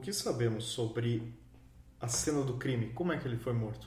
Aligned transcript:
O 0.00 0.02
que 0.02 0.14
sabemos 0.14 0.64
sobre 0.64 1.30
a 2.00 2.08
cena 2.08 2.40
do 2.42 2.54
crime? 2.56 2.88
Como 2.94 3.12
é 3.12 3.18
que 3.18 3.28
ele 3.28 3.36
foi 3.36 3.52
morto? 3.52 3.86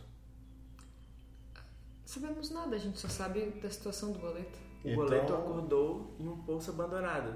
Sabemos 2.06 2.52
nada, 2.52 2.76
a 2.76 2.78
gente 2.78 3.00
só 3.00 3.08
sabe 3.08 3.44
da 3.60 3.68
situação 3.68 4.12
do 4.12 4.20
boleto. 4.20 4.60
O 4.84 4.90
Então- 4.90 4.96
boleto 5.04 5.34
acordou 5.34 6.16
em 6.20 6.28
um 6.28 6.38
poço 6.44 6.70
abandonado, 6.70 7.36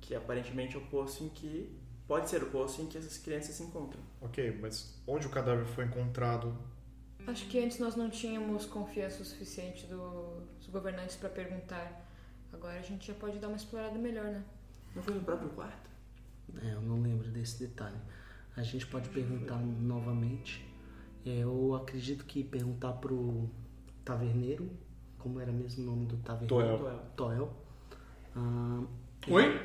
que 0.00 0.14
aparentemente 0.14 0.76
é 0.76 0.78
o 0.78 0.86
poço 0.86 1.24
em 1.24 1.30
que 1.30 1.76
pode 2.06 2.30
ser 2.30 2.44
o 2.44 2.46
poço 2.50 2.80
em 2.80 2.86
que 2.86 2.96
essas 2.96 3.18
crianças 3.18 3.56
se 3.56 3.64
encontram. 3.64 4.00
Ok, 4.20 4.56
mas 4.62 5.02
onde 5.04 5.26
o 5.26 5.30
cadáver 5.30 5.64
foi 5.66 5.86
encontrado? 5.86 6.56
Acho 7.26 7.48
que 7.48 7.58
antes 7.58 7.80
nós 7.80 7.96
não 7.96 8.08
tínhamos 8.08 8.66
confiança 8.66 9.20
o 9.20 9.24
suficiente 9.24 9.84
do- 9.88 10.42
dos 10.60 10.68
governantes 10.68 11.16
para 11.16 11.28
perguntar. 11.28 12.08
Agora 12.52 12.78
a 12.78 12.82
gente 12.82 13.04
já 13.04 13.14
pode 13.14 13.40
dar 13.40 13.48
uma 13.48 13.56
explorada 13.56 13.98
melhor, 13.98 14.26
né? 14.26 14.44
Não 14.94 15.02
foi 15.02 15.12
no 15.14 15.24
próprio 15.24 15.48
quarto? 15.50 15.90
É, 16.62 16.74
eu 16.74 16.82
não 16.82 17.00
lembro 17.00 17.30
desse 17.30 17.58
detalhe. 17.66 17.96
A 18.56 18.62
gente 18.62 18.86
pode 18.86 19.08
perguntar 19.08 19.58
novamente. 19.58 20.66
É, 21.24 21.38
Eu 21.40 21.74
acredito 21.74 22.24
que 22.24 22.42
perguntar 22.44 22.92
pro 22.94 23.48
taverneiro, 24.04 24.68
como 25.18 25.38
era 25.40 25.52
mesmo 25.52 25.82
o 25.84 25.86
nome 25.86 26.06
do 26.06 26.16
taverneiro? 26.18 26.78
Toel. 26.78 26.98
Toel. 27.16 27.56
Ah, 28.34 28.82
Oi? 29.28 29.60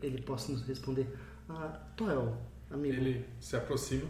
ele 0.00 0.22
possa 0.22 0.52
nos 0.52 0.62
responder. 0.62 1.12
Ah, 1.48 1.68
Toel, 1.96 2.38
amigo, 2.70 2.94
Ele 2.94 3.26
se 3.40 3.56
aproxima. 3.56 4.08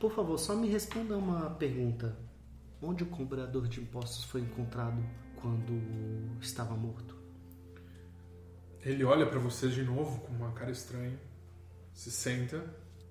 por 0.00 0.12
favor, 0.12 0.38
só 0.38 0.56
me 0.56 0.66
responda 0.68 1.16
uma 1.16 1.50
pergunta. 1.50 2.16
Onde 2.82 3.02
o 3.02 3.06
cobrador 3.06 3.68
de 3.68 3.80
impostos 3.80 4.24
foi 4.24 4.40
encontrado 4.42 5.02
quando 5.40 5.72
estava 6.40 6.74
morto? 6.74 7.16
Ele 8.82 9.04
olha 9.04 9.26
pra 9.26 9.38
vocês 9.38 9.72
de 9.72 9.82
novo 9.82 10.20
com 10.20 10.32
uma 10.32 10.52
cara 10.52 10.70
estranha. 10.70 11.18
Se 11.94 12.10
senta. 12.10 12.62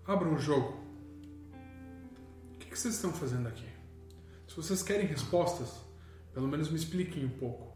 Abra 0.05 0.27
um 0.27 0.37
jogo. 0.37 0.77
O 2.55 2.57
que 2.59 2.67
que 2.67 2.77
vocês 2.79 2.95
estão 2.95 3.11
fazendo 3.13 3.47
aqui? 3.47 3.65
Se 4.47 4.55
vocês 4.55 4.83
querem 4.83 5.07
respostas, 5.07 5.69
pelo 6.33 6.47
menos 6.47 6.69
me 6.69 6.75
expliquem 6.77 7.25
um 7.25 7.29
pouco. 7.29 7.73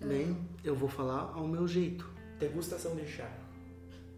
Bem, 0.00 0.48
eu 0.62 0.76
vou 0.76 0.88
falar 0.88 1.32
ao 1.34 1.46
meu 1.46 1.66
jeito. 1.66 2.08
Degustação 2.38 2.94
de 2.94 3.06
chá. 3.06 3.28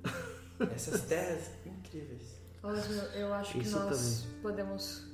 Essas 0.74 1.02
terras 1.06 1.50
incríveis. 1.64 2.38
Osmo, 2.62 2.92
eu 3.14 3.32
acho 3.32 3.52
que 3.54 3.60
Isso 3.60 3.78
nós 3.78 4.26
podemos 4.42 5.06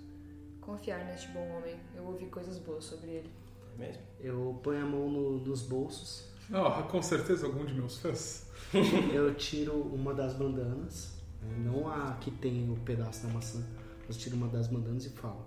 confiar 0.61 1.05
neste 1.05 1.29
bom 1.29 1.49
homem. 1.57 1.79
Eu 1.95 2.03
ouvi 2.05 2.27
coisas 2.27 2.59
boas 2.59 2.85
sobre 2.85 3.11
ele. 3.11 3.31
É 3.75 3.79
mesmo? 3.79 4.03
Eu 4.19 4.61
ponho 4.65 4.83
a 4.83 4.87
mão 4.89 5.09
no- 5.09 5.39
nos 5.39 5.63
bolsos 5.63 6.29
Ah, 6.53 6.83
com 6.85 7.03
certeza 7.03 7.47
algum 7.47 7.65
de 7.65 7.75
meus 7.75 7.99
fãs. 7.99 8.47
Eu 9.13 9.35
tiro 9.35 9.73
uma 9.73 10.15
das 10.15 10.35
bandanas, 10.35 11.15
né, 11.43 11.57
não 11.65 11.89
a 11.89 12.13
que 12.15 12.31
tem 12.31 12.71
o 12.71 12.77
pedaço 12.77 13.27
da 13.27 13.33
maçã, 13.33 13.65
mas 14.07 14.17
tiro 14.17 14.37
uma 14.37 14.49
das 14.49 14.69
bandanas 14.69 15.05
e 15.07 15.11
falo. 15.11 15.45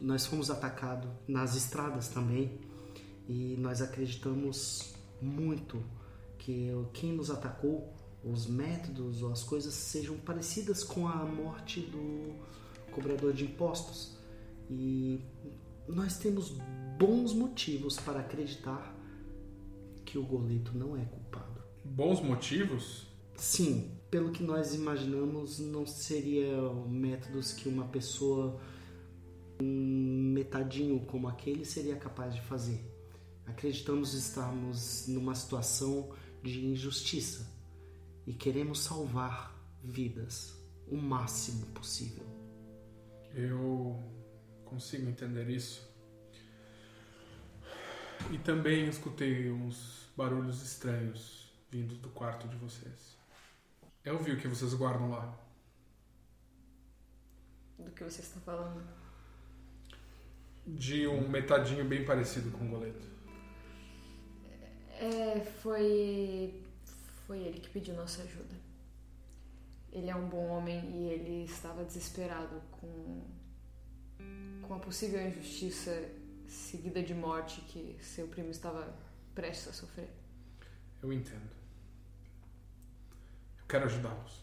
Nós 0.00 0.26
fomos 0.26 0.50
atacados 0.50 1.08
nas 1.26 1.54
estradas 1.54 2.08
também 2.08 2.58
e 3.28 3.56
nós 3.58 3.80
acreditamos 3.80 4.94
muito 5.20 5.82
que 6.38 6.70
quem 6.92 7.12
nos 7.12 7.30
atacou, 7.30 7.94
os 8.22 8.46
métodos 8.46 9.22
ou 9.22 9.30
as 9.32 9.42
coisas 9.42 9.72
sejam 9.72 10.16
parecidas 10.16 10.82
com 10.82 11.06
a 11.06 11.24
morte 11.24 11.80
do 11.80 12.34
cobrador 12.90 13.32
de 13.32 13.44
impostos. 13.44 14.16
E 14.68 15.20
nós 15.86 16.18
temos 16.18 16.56
bons 16.98 17.32
motivos 17.32 17.98
para 17.98 18.20
acreditar 18.20 18.93
que 20.04 20.18
o 20.18 20.22
Goleto 20.22 20.76
não 20.76 20.96
é 20.96 21.04
culpado. 21.04 21.62
Bons 21.84 22.20
motivos? 22.20 23.06
Sim, 23.36 23.98
pelo 24.10 24.30
que 24.30 24.42
nós 24.42 24.74
imaginamos, 24.74 25.58
não 25.58 25.86
seriam 25.86 26.88
métodos 26.88 27.52
que 27.52 27.68
uma 27.68 27.86
pessoa 27.86 28.60
um 29.60 30.32
metadinho 30.32 31.00
como 31.06 31.28
aquele 31.28 31.64
seria 31.64 31.96
capaz 31.96 32.34
de 32.34 32.42
fazer. 32.42 32.80
Acreditamos 33.46 34.14
estarmos 34.14 35.06
numa 35.06 35.34
situação 35.34 36.10
de 36.42 36.66
injustiça 36.66 37.50
e 38.26 38.32
queremos 38.32 38.80
salvar 38.80 39.54
vidas 39.82 40.58
o 40.88 40.96
máximo 40.96 41.66
possível. 41.66 42.24
Eu 43.34 44.02
consigo 44.64 45.08
entender 45.08 45.48
isso. 45.50 45.93
E 48.34 48.38
também 48.38 48.88
escutei 48.88 49.48
uns 49.48 50.08
barulhos 50.16 50.60
estranhos 50.60 51.52
vindos 51.70 51.98
do 51.98 52.08
quarto 52.08 52.48
de 52.48 52.56
vocês. 52.56 53.16
Eu 54.04 54.18
vi 54.18 54.32
o 54.32 54.36
que 54.36 54.48
vocês 54.48 54.74
guardam 54.74 55.08
lá. 55.08 55.38
Do 57.78 57.92
que 57.92 58.02
você 58.02 58.22
está 58.22 58.40
falando. 58.40 58.84
De 60.66 61.06
um 61.06 61.28
metadinho 61.28 61.84
bem 61.84 62.04
parecido 62.04 62.50
com 62.50 62.66
o 62.66 62.70
goleto. 62.70 63.06
É, 64.98 65.38
foi. 65.62 66.60
Foi 67.28 67.38
ele 67.38 67.60
que 67.60 67.68
pediu 67.68 67.94
nossa 67.94 68.20
ajuda. 68.24 68.56
Ele 69.92 70.10
é 70.10 70.16
um 70.16 70.28
bom 70.28 70.48
homem 70.48 70.80
e 70.90 71.08
ele 71.12 71.44
estava 71.44 71.84
desesperado 71.84 72.60
com. 72.72 73.22
com 74.66 74.74
a 74.74 74.80
possível 74.80 75.24
injustiça 75.24 76.23
seguida 76.54 77.02
de 77.02 77.14
morte 77.14 77.60
que 77.62 77.96
seu 78.00 78.28
primo 78.28 78.50
estava 78.50 78.96
prestes 79.34 79.68
a 79.68 79.72
sofrer. 79.72 80.08
Eu 81.02 81.12
entendo. 81.12 81.50
Eu 83.58 83.66
quero 83.68 83.84
ajudá-los. 83.86 84.42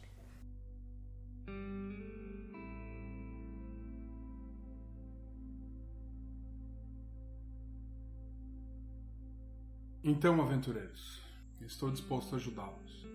Então, 10.03 10.41
aventureiros, 10.41 11.21
estou 11.61 11.91
disposto 11.91 12.33
a 12.33 12.37
ajudá-los. 12.37 13.05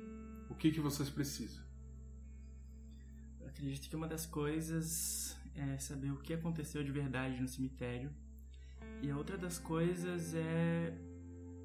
O 0.49 0.55
que, 0.55 0.71
que 0.71 0.81
vocês 0.81 1.11
precisam? 1.11 1.63
Eu 3.41 3.49
acredito 3.49 3.89
que 3.89 3.97
uma 3.97 4.07
das 4.07 4.25
coisas 4.25 5.37
é 5.55 5.79
saber 5.79 6.13
o 6.13 6.19
que 6.19 6.33
aconteceu 6.33 6.85
de 6.85 6.93
verdade 6.93 7.41
no 7.41 7.49
cemitério 7.49 8.11
E 9.03 9.11
a 9.11 9.17
outra 9.17 9.37
das 9.37 9.59
coisas 9.59 10.35
é 10.35 10.93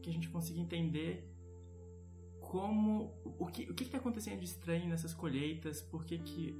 que 0.01 0.09
a 0.09 0.13
gente 0.13 0.29
consiga 0.29 0.59
entender 0.59 1.27
como 2.39 3.13
o 3.39 3.45
que 3.45 3.63
o 3.69 3.73
que 3.73 3.83
está 3.83 3.97
acontecendo 3.97 4.39
de 4.39 4.45
estranho 4.45 4.89
nessas 4.89 5.13
colheitas, 5.13 5.81
por 5.81 6.03
que 6.05 6.17
que 6.17 6.55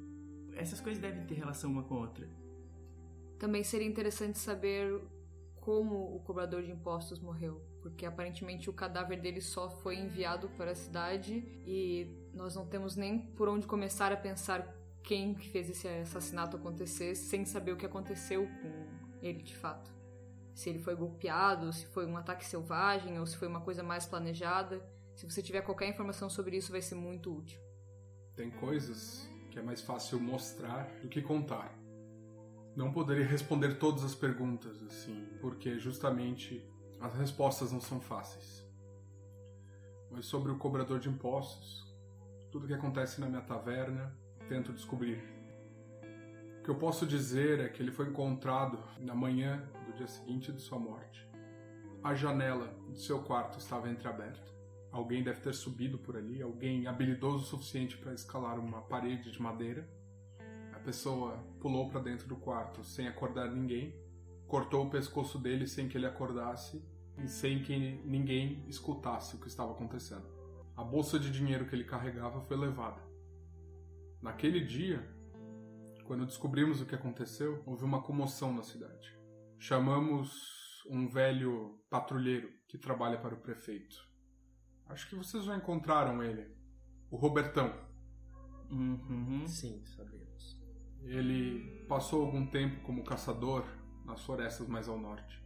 essas 0.55 0.79
coisas 0.79 1.01
devem 1.01 1.25
ter 1.25 1.35
relação 1.35 1.71
uma 1.71 1.83
com 1.83 1.95
a 1.95 1.99
outra. 1.99 2.27
Também 3.37 3.63
seria 3.63 3.87
interessante 3.87 4.37
saber 4.37 5.01
como 5.59 6.15
o 6.15 6.19
cobrador 6.21 6.63
de 6.63 6.71
impostos 6.71 7.19
morreu, 7.19 7.61
porque 7.81 8.05
aparentemente 8.05 8.69
o 8.69 8.73
cadáver 8.73 9.19
dele 9.19 9.41
só 9.41 9.69
foi 9.69 9.97
enviado 9.97 10.49
para 10.49 10.71
a 10.71 10.75
cidade 10.75 11.43
e 11.65 12.07
nós 12.33 12.55
não 12.55 12.65
temos 12.65 12.95
nem 12.95 13.19
por 13.19 13.47
onde 13.47 13.67
começar 13.67 14.11
a 14.11 14.17
pensar 14.17 14.75
quem 15.03 15.35
fez 15.35 15.69
esse 15.69 15.87
assassinato 15.87 16.57
acontecer 16.57 17.15
sem 17.15 17.45
saber 17.45 17.73
o 17.73 17.77
que 17.77 17.85
aconteceu 17.85 18.47
com 18.61 18.87
ele 19.21 19.41
de 19.41 19.55
fato. 19.55 20.00
Se 20.61 20.69
ele 20.69 20.77
foi 20.77 20.93
golpeado, 20.95 21.73
se 21.73 21.87
foi 21.87 22.05
um 22.05 22.15
ataque 22.15 22.45
selvagem 22.45 23.19
ou 23.19 23.25
se 23.25 23.35
foi 23.35 23.47
uma 23.47 23.61
coisa 23.61 23.81
mais 23.81 24.05
planejada. 24.05 24.79
Se 25.15 25.27
você 25.27 25.41
tiver 25.41 25.61
qualquer 25.61 25.89
informação 25.89 26.29
sobre 26.29 26.55
isso, 26.55 26.71
vai 26.71 26.83
ser 26.83 26.93
muito 26.93 27.35
útil. 27.35 27.59
Tem 28.35 28.51
coisas 28.51 29.27
que 29.49 29.57
é 29.57 29.63
mais 29.63 29.81
fácil 29.81 30.19
mostrar 30.19 30.83
do 31.01 31.09
que 31.09 31.19
contar. 31.19 31.75
Não 32.75 32.93
poderia 32.93 33.25
responder 33.25 33.79
todas 33.79 34.03
as 34.03 34.13
perguntas, 34.13 34.83
assim, 34.83 35.27
porque 35.41 35.79
justamente 35.79 36.63
as 36.99 37.15
respostas 37.15 37.71
não 37.71 37.81
são 37.81 37.99
fáceis. 37.99 38.63
Mas 40.11 40.27
sobre 40.27 40.51
o 40.51 40.59
cobrador 40.59 40.99
de 40.99 41.09
impostos, 41.09 41.91
tudo 42.51 42.67
que 42.67 42.73
acontece 42.75 43.19
na 43.19 43.27
minha 43.27 43.41
taverna, 43.41 44.15
tento 44.47 44.71
descobrir. 44.71 45.23
O 46.59 46.63
que 46.63 46.69
eu 46.69 46.75
posso 46.75 47.07
dizer 47.07 47.59
é 47.59 47.67
que 47.67 47.81
ele 47.81 47.91
foi 47.91 48.09
encontrado 48.09 48.77
na 48.99 49.15
manhã 49.15 49.67
do 49.91 49.97
dia 49.97 50.07
seguinte 50.07 50.51
de 50.51 50.61
sua 50.61 50.79
morte. 50.79 51.27
A 52.01 52.15
janela 52.15 52.73
de 52.89 52.99
seu 52.99 53.21
quarto 53.21 53.59
estava 53.59 53.89
entreaberta. 53.89 54.49
Alguém 54.91 55.23
deve 55.23 55.41
ter 55.41 55.53
subido 55.53 55.97
por 55.97 56.17
ali, 56.17 56.41
alguém 56.41 56.87
habilidoso 56.87 57.37
o 57.37 57.47
suficiente 57.47 57.97
para 57.97 58.13
escalar 58.13 58.59
uma 58.59 58.81
parede 58.81 59.31
de 59.31 59.41
madeira. 59.41 59.87
A 60.73 60.79
pessoa 60.79 61.37
pulou 61.59 61.89
para 61.89 61.99
dentro 61.99 62.27
do 62.27 62.35
quarto 62.35 62.83
sem 62.83 63.07
acordar 63.07 63.51
ninguém, 63.51 63.93
cortou 64.47 64.85
o 64.85 64.89
pescoço 64.89 65.37
dele 65.37 65.67
sem 65.67 65.87
que 65.87 65.97
ele 65.97 66.07
acordasse 66.07 66.83
e 67.23 67.27
sem 67.27 67.61
que 67.61 67.77
ninguém 68.05 68.65
escutasse 68.67 69.35
o 69.35 69.39
que 69.39 69.47
estava 69.47 69.71
acontecendo. 69.71 70.25
A 70.75 70.83
bolsa 70.83 71.19
de 71.19 71.29
dinheiro 71.29 71.67
que 71.67 71.75
ele 71.75 71.83
carregava 71.83 72.41
foi 72.41 72.57
levada. 72.57 73.01
Naquele 74.21 74.61
dia, 74.61 75.05
quando 76.05 76.25
descobrimos 76.25 76.81
o 76.81 76.85
que 76.85 76.95
aconteceu, 76.95 77.61
houve 77.65 77.83
uma 77.83 78.01
comoção 78.01 78.53
na 78.53 78.63
cidade. 78.63 79.20
Chamamos 79.61 80.83
um 80.89 81.07
velho 81.07 81.79
patrulheiro 81.87 82.51
que 82.67 82.79
trabalha 82.79 83.19
para 83.19 83.35
o 83.35 83.37
prefeito. 83.37 83.95
Acho 84.89 85.07
que 85.07 85.15
vocês 85.15 85.45
já 85.45 85.55
encontraram 85.55 86.23
ele. 86.23 86.49
O 87.11 87.15
Robertão. 87.15 87.71
Uhum. 88.71 89.47
Sim, 89.47 89.85
sabemos. 89.85 90.59
Ele 91.03 91.85
passou 91.87 92.25
algum 92.25 92.47
tempo 92.47 92.81
como 92.81 93.03
caçador 93.03 93.63
nas 94.03 94.25
florestas 94.25 94.67
mais 94.67 94.89
ao 94.89 94.97
norte. 94.97 95.39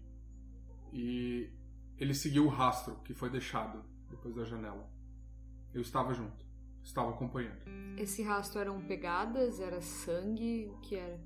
E 0.93 1.49
ele 1.97 2.13
seguiu 2.13 2.45
o 2.45 2.49
rastro 2.49 2.95
que 3.03 3.13
foi 3.13 3.29
deixado 3.29 3.83
depois 4.09 4.33
da 4.33 4.45
janela. 4.45 4.89
Eu 5.73 5.81
estava 5.81 6.13
junto. 6.13 6.45
Estava 6.81 7.09
acompanhando. 7.09 7.67
Esse 7.97 8.23
rastro 8.23 8.61
eram 8.61 8.81
pegadas? 8.87 9.59
Era 9.59 9.81
sangue? 9.81 10.69
O 10.69 10.79
que 10.79 10.95
era? 10.95 11.19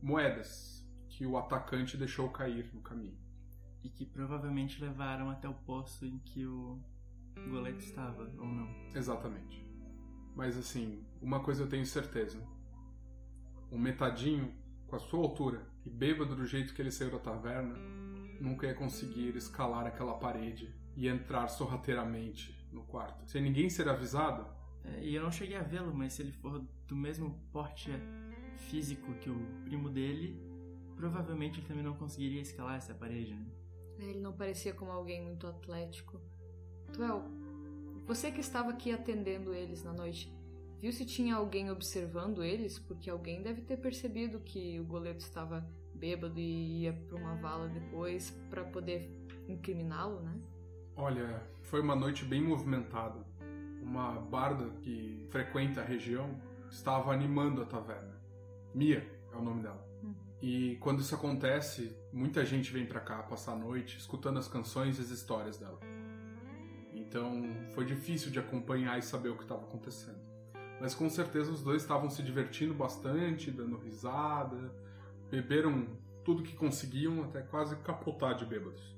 Moedas 0.00 0.83
que 1.16 1.24
o 1.24 1.38
atacante 1.38 1.96
deixou 1.96 2.28
cair 2.28 2.68
no 2.74 2.80
caminho. 2.80 3.16
E 3.84 3.88
que 3.88 4.04
provavelmente 4.04 4.80
levaram 4.80 5.30
até 5.30 5.48
o 5.48 5.54
poço 5.54 6.04
em 6.04 6.18
que 6.18 6.44
o 6.44 6.82
Golete 7.48 7.84
estava, 7.84 8.24
ou 8.36 8.46
não. 8.46 8.68
Exatamente. 8.92 9.64
Mas 10.34 10.58
assim, 10.58 11.04
uma 11.22 11.38
coisa 11.38 11.62
eu 11.62 11.68
tenho 11.68 11.86
certeza. 11.86 12.44
Um 13.70 13.78
metadinho, 13.78 14.52
com 14.88 14.96
a 14.96 14.98
sua 14.98 15.20
altura, 15.20 15.64
e 15.86 15.90
bêbado 15.90 16.34
do 16.34 16.44
jeito 16.44 16.74
que 16.74 16.82
ele 16.82 16.90
saiu 16.90 17.12
da 17.12 17.18
taverna, 17.20 17.76
nunca 18.40 18.66
ia 18.66 18.74
conseguir 18.74 19.36
escalar 19.36 19.86
aquela 19.86 20.14
parede 20.14 20.74
e 20.96 21.06
entrar 21.06 21.46
sorrateiramente 21.46 22.68
no 22.72 22.82
quarto. 22.82 23.30
Sem 23.30 23.40
ninguém 23.40 23.70
ser 23.70 23.88
avisado. 23.88 24.46
É, 24.82 25.04
e 25.04 25.14
eu 25.14 25.22
não 25.22 25.30
cheguei 25.30 25.56
a 25.56 25.62
vê-lo, 25.62 25.94
mas 25.94 26.14
se 26.14 26.22
ele 26.22 26.32
for 26.32 26.60
do 26.88 26.96
mesmo 26.96 27.38
porte 27.52 27.92
físico 28.56 29.14
que 29.14 29.30
o 29.30 29.38
primo 29.64 29.88
dele, 29.88 30.53
provavelmente 30.96 31.60
ele 31.60 31.66
também 31.66 31.82
não 31.82 31.94
conseguiria 31.94 32.40
escalar 32.40 32.76
essa 32.76 32.94
parede, 32.94 33.34
né? 33.34 33.46
Ele 33.98 34.20
não 34.20 34.32
parecia 34.32 34.72
como 34.74 34.90
alguém 34.90 35.22
muito 35.22 35.46
atlético. 35.46 36.20
Tuel, 36.92 37.24
você 38.06 38.30
que 38.30 38.40
estava 38.40 38.70
aqui 38.70 38.92
atendendo 38.92 39.54
eles 39.54 39.82
na 39.82 39.92
noite, 39.92 40.32
viu 40.80 40.92
se 40.92 41.04
tinha 41.04 41.36
alguém 41.36 41.70
observando 41.70 42.42
eles? 42.42 42.78
Porque 42.78 43.08
alguém 43.08 43.42
deve 43.42 43.62
ter 43.62 43.76
percebido 43.76 44.40
que 44.40 44.78
o 44.80 44.84
goleto 44.84 45.24
estava 45.24 45.66
bêbado 45.94 46.38
e 46.38 46.82
ia 46.82 46.92
para 46.92 47.16
uma 47.16 47.34
vala 47.36 47.68
depois 47.68 48.30
para 48.50 48.64
poder 48.64 49.10
incriminá-lo, 49.48 50.20
né? 50.20 50.38
Olha, 50.96 51.42
foi 51.62 51.80
uma 51.80 51.96
noite 51.96 52.24
bem 52.24 52.42
movimentada. 52.42 53.24
Uma 53.82 54.20
barda 54.20 54.70
que 54.82 55.26
frequenta 55.30 55.80
a 55.80 55.84
região 55.84 56.28
estava 56.70 57.12
animando 57.12 57.62
a 57.62 57.66
taverna. 57.66 58.20
Mia 58.74 59.06
é 59.32 59.36
o 59.36 59.42
nome 59.42 59.62
dela. 59.62 59.93
E 60.42 60.76
quando 60.80 61.00
isso 61.00 61.14
acontece, 61.14 61.96
muita 62.12 62.44
gente 62.44 62.72
vem 62.72 62.86
para 62.86 63.00
cá 63.00 63.22
passar 63.22 63.52
a 63.52 63.56
noite 63.56 63.96
escutando 63.98 64.38
as 64.38 64.48
canções 64.48 64.98
e 64.98 65.00
as 65.00 65.10
histórias 65.10 65.56
dela. 65.56 65.80
Então 66.92 67.42
foi 67.74 67.84
difícil 67.84 68.30
de 68.30 68.38
acompanhar 68.38 68.98
e 68.98 69.02
saber 69.02 69.30
o 69.30 69.36
que 69.36 69.42
estava 69.42 69.62
acontecendo. 69.62 70.18
Mas 70.80 70.94
com 70.94 71.08
certeza 71.08 71.50
os 71.50 71.62
dois 71.62 71.82
estavam 71.82 72.10
se 72.10 72.22
divertindo 72.22 72.74
bastante, 72.74 73.50
dando 73.50 73.78
risada, 73.78 74.74
beberam 75.30 75.86
tudo 76.24 76.42
que 76.42 76.54
conseguiam 76.54 77.22
até 77.24 77.42
quase 77.42 77.76
capotar 77.76 78.34
de 78.34 78.44
bêbados. 78.44 78.94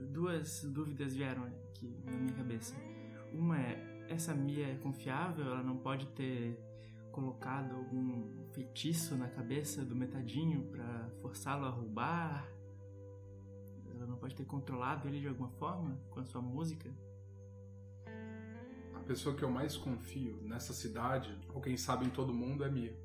Duas 0.00 0.62
dúvidas 0.64 1.14
vieram 1.14 1.44
aqui 1.44 1.96
na 2.04 2.12
minha 2.12 2.34
cabeça. 2.34 2.74
Uma 3.32 3.60
é: 3.60 4.06
essa 4.08 4.34
Mia 4.34 4.68
é 4.68 4.74
confiável? 4.76 5.44
Ela 5.44 5.62
não 5.62 5.76
pode 5.76 6.06
ter 6.08 6.58
colocado 7.12 7.76
algum 7.76 8.44
feitiço 8.52 9.14
na 9.16 9.28
cabeça 9.28 9.84
do 9.84 9.94
metadinho 9.94 10.64
para 10.64 11.10
forçá-lo 11.20 11.64
a 11.66 11.68
roubar? 11.68 12.48
Ela 13.94 14.06
não 14.06 14.16
pode 14.16 14.34
ter 14.34 14.44
controlado 14.44 15.06
ele 15.06 15.20
de 15.20 15.28
alguma 15.28 15.50
forma 15.50 16.00
com 16.10 16.18
a 16.18 16.24
sua 16.24 16.42
música? 16.42 16.90
A 18.94 19.00
pessoa 19.00 19.36
que 19.36 19.42
eu 19.42 19.50
mais 19.50 19.76
confio 19.76 20.40
nessa 20.42 20.72
cidade, 20.72 21.38
ou 21.54 21.60
quem 21.60 21.76
sabe 21.76 22.06
em 22.06 22.10
todo 22.10 22.32
mundo, 22.32 22.64
é 22.64 22.70
Mia. 22.70 22.96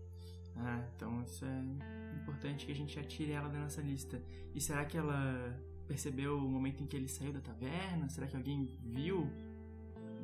Ah, 0.55 0.83
então 0.95 1.21
isso 1.23 1.45
é 1.45 1.63
importante 2.15 2.65
que 2.65 2.71
a 2.71 2.75
gente 2.75 2.95
já 2.95 3.03
tire 3.03 3.31
ela 3.31 3.49
da 3.49 3.59
nossa 3.59 3.81
lista. 3.81 4.21
E 4.55 4.61
será 4.61 4.85
que 4.85 4.97
ela 4.97 5.59
percebeu 5.87 6.37
o 6.37 6.49
momento 6.49 6.83
em 6.83 6.87
que 6.87 6.95
ele 6.95 7.07
saiu 7.07 7.31
da 7.31 7.41
taverna? 7.41 8.09
Será 8.09 8.27
que 8.27 8.35
alguém 8.35 8.65
viu? 8.81 9.29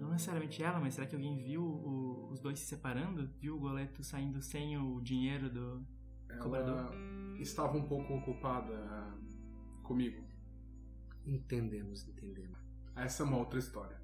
Não 0.03 0.11
necessariamente 0.11 0.61
ela, 0.61 0.81
mas 0.81 0.95
será 0.95 1.07
que 1.07 1.15
alguém 1.15 1.37
viu 1.37 1.63
o, 1.63 2.27
os 2.29 2.41
dois 2.41 2.59
se 2.59 2.65
separando? 2.65 3.29
Viu 3.39 3.55
o 3.55 3.59
Goleto 3.59 4.03
saindo 4.03 4.41
sem 4.41 4.77
o 4.77 4.99
dinheiro 4.99 5.49
do 5.49 5.81
ela 6.27 6.39
cobrador? 6.39 6.93
estava 7.39 7.77
um 7.77 7.87
pouco 7.87 8.13
ocupada 8.15 9.15
comigo. 9.81 10.21
Entendemos, 11.25 12.05
entendemos. 12.05 12.59
Essa 12.97 13.23
é 13.23 13.25
uma 13.25 13.37
outra 13.37 13.57
história. 13.57 13.97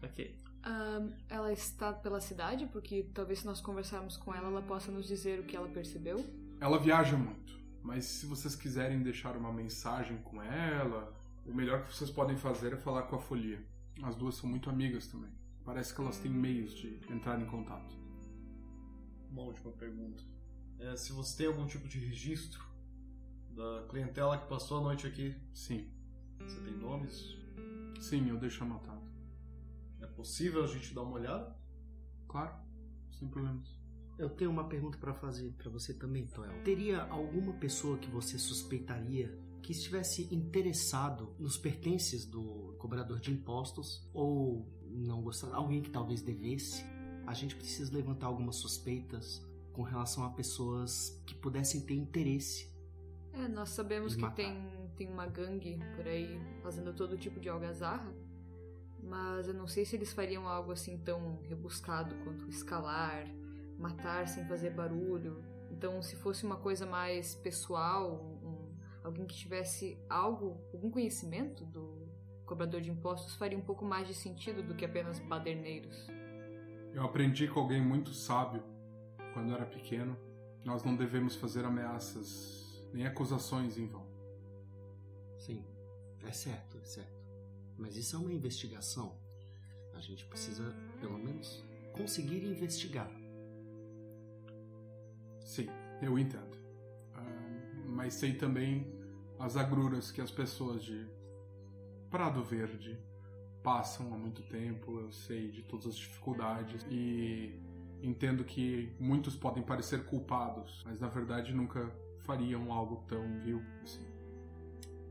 ok. 0.00 0.38
Um, 0.64 1.12
ela 1.28 1.52
está 1.52 1.92
pela 1.92 2.20
cidade, 2.20 2.66
porque 2.66 3.10
talvez 3.12 3.40
se 3.40 3.46
nós 3.46 3.60
conversarmos 3.60 4.16
com 4.16 4.32
ela, 4.32 4.46
ela 4.46 4.62
possa 4.62 4.92
nos 4.92 5.08
dizer 5.08 5.40
o 5.40 5.42
que 5.42 5.56
ela 5.56 5.68
percebeu. 5.68 6.24
Ela 6.60 6.78
viaja 6.78 7.16
muito, 7.16 7.60
mas 7.82 8.04
se 8.04 8.26
vocês 8.26 8.54
quiserem 8.54 9.02
deixar 9.02 9.36
uma 9.36 9.52
mensagem 9.52 10.18
com 10.18 10.40
ela, 10.40 11.12
o 11.44 11.52
melhor 11.52 11.82
que 11.82 11.92
vocês 11.92 12.10
podem 12.10 12.36
fazer 12.36 12.74
é 12.74 12.76
falar 12.76 13.02
com 13.02 13.16
a 13.16 13.18
Folia. 13.18 13.71
As 14.00 14.16
duas 14.16 14.36
são 14.36 14.48
muito 14.48 14.70
amigas 14.70 15.06
também. 15.06 15.32
Parece 15.64 15.94
que 15.94 16.00
elas 16.00 16.18
têm 16.18 16.30
meios 16.32 16.74
de 16.74 17.00
entrar 17.10 17.40
em 17.40 17.46
contato. 17.46 17.94
Uma 19.30 19.42
última 19.42 19.72
pergunta. 19.72 20.22
É, 20.78 20.96
se 20.96 21.12
você 21.12 21.38
tem 21.38 21.46
algum 21.46 21.66
tipo 21.66 21.86
de 21.88 21.98
registro 21.98 22.64
da 23.50 23.86
clientela 23.88 24.38
que 24.38 24.48
passou 24.48 24.78
a 24.78 24.80
noite 24.80 25.06
aqui? 25.06 25.34
Sim. 25.54 25.90
Você 26.40 26.60
tem 26.62 26.76
nomes? 26.76 27.36
Sim, 28.00 28.28
eu 28.28 28.38
deixo 28.38 28.64
anotado. 28.64 29.02
É 30.00 30.06
possível 30.06 30.64
a 30.64 30.66
gente 30.66 30.92
dar 30.92 31.02
uma 31.02 31.12
olhada? 31.12 31.56
Claro, 32.26 32.54
sem 33.12 33.28
problemas. 33.28 33.80
Eu 34.18 34.28
tenho 34.30 34.50
uma 34.50 34.68
pergunta 34.68 34.98
para 34.98 35.14
fazer 35.14 35.52
para 35.52 35.70
você 35.70 35.94
também, 35.94 36.26
Toel. 36.26 36.62
Teria 36.64 37.02
alguma 37.04 37.52
pessoa 37.54 37.98
que 37.98 38.10
você 38.10 38.38
suspeitaria 38.38 39.38
que 39.62 39.72
estivesse 39.72 40.28
interessado 40.34 41.34
nos 41.38 41.56
pertences 41.56 42.26
do 42.26 42.74
cobrador 42.78 43.20
de 43.20 43.30
impostos 43.30 44.08
ou 44.12 44.66
não 44.90 45.22
gostar, 45.22 45.54
alguém 45.54 45.80
que 45.80 45.90
talvez 45.90 46.20
devesse? 46.20 46.84
A 47.26 47.32
gente 47.32 47.54
precisa 47.54 47.94
levantar 47.94 48.26
algumas 48.26 48.56
suspeitas 48.56 49.40
com 49.72 49.82
relação 49.82 50.24
a 50.24 50.30
pessoas 50.30 51.22
que 51.24 51.34
pudessem 51.34 51.80
ter 51.80 51.94
interesse 51.94 52.70
É, 53.32 53.48
nós 53.48 53.70
sabemos 53.70 54.14
que 54.14 54.28
tem, 54.32 54.90
tem 54.96 55.08
uma 55.08 55.26
gangue 55.26 55.78
por 55.96 56.06
aí 56.06 56.38
fazendo 56.62 56.92
todo 56.92 57.16
tipo 57.16 57.40
de 57.40 57.48
algazarra, 57.48 58.12
mas 59.02 59.48
eu 59.48 59.54
não 59.54 59.66
sei 59.66 59.84
se 59.84 59.96
eles 59.96 60.12
fariam 60.12 60.46
algo 60.46 60.72
assim 60.72 60.98
tão 60.98 61.40
rebuscado 61.42 62.14
quanto 62.24 62.48
escalar, 62.48 63.26
matar 63.78 64.28
sem 64.28 64.44
fazer 64.46 64.70
barulho. 64.70 65.42
Então, 65.70 66.02
se 66.02 66.16
fosse 66.16 66.44
uma 66.44 66.56
coisa 66.56 66.84
mais 66.84 67.34
pessoal, 67.34 68.38
alguém 69.02 69.26
que 69.26 69.34
tivesse 69.34 69.98
algo, 70.08 70.60
algum 70.72 70.90
conhecimento 70.90 71.64
do 71.64 72.08
cobrador 72.44 72.80
de 72.80 72.90
impostos, 72.90 73.34
faria 73.36 73.56
um 73.56 73.62
pouco 73.62 73.84
mais 73.84 74.06
de 74.06 74.14
sentido 74.14 74.62
do 74.62 74.74
que 74.74 74.84
apenas 74.84 75.18
baderneiros. 75.18 76.06
Eu 76.92 77.02
aprendi 77.02 77.48
com 77.48 77.60
alguém 77.60 77.80
muito 77.80 78.12
sábio 78.12 78.62
quando 79.32 79.54
era 79.54 79.64
pequeno. 79.64 80.16
Nós 80.64 80.84
não 80.84 80.94
devemos 80.94 81.34
fazer 81.34 81.64
ameaças 81.64 82.84
nem 82.92 83.06
acusações 83.06 83.78
em 83.78 83.86
vão. 83.86 84.06
Sim, 85.38 85.64
é 86.24 86.32
certo, 86.32 86.78
é 86.78 86.84
certo. 86.84 87.22
Mas 87.78 87.96
isso 87.96 88.14
é 88.14 88.18
uma 88.18 88.32
investigação. 88.32 89.18
A 89.94 90.00
gente 90.00 90.26
precisa, 90.26 90.74
pelo 91.00 91.18
menos, 91.18 91.64
conseguir 91.92 92.44
investigar. 92.44 93.10
Sim, 95.40 95.68
eu 96.00 96.18
entendo. 96.18 96.61
Mas 97.92 98.14
sei 98.14 98.34
também 98.34 98.86
as 99.38 99.56
agruras 99.56 100.10
que 100.10 100.20
as 100.20 100.30
pessoas 100.30 100.82
de 100.82 101.06
Prado 102.10 102.42
Verde 102.42 102.98
passam 103.62 104.12
há 104.12 104.16
muito 104.18 104.42
tempo. 104.42 104.98
Eu 104.98 105.12
sei 105.12 105.50
de 105.50 105.62
todas 105.62 105.86
as 105.86 105.96
dificuldades 105.96 106.84
e 106.90 107.60
entendo 108.02 108.44
que 108.44 108.94
muitos 108.98 109.36
podem 109.36 109.62
parecer 109.62 110.04
culpados, 110.06 110.82
mas 110.84 110.98
na 110.98 111.08
verdade 111.08 111.52
nunca 111.54 111.88
fariam 112.20 112.72
algo 112.72 113.04
tão 113.06 113.38
vil 113.40 113.62
assim. 113.82 114.06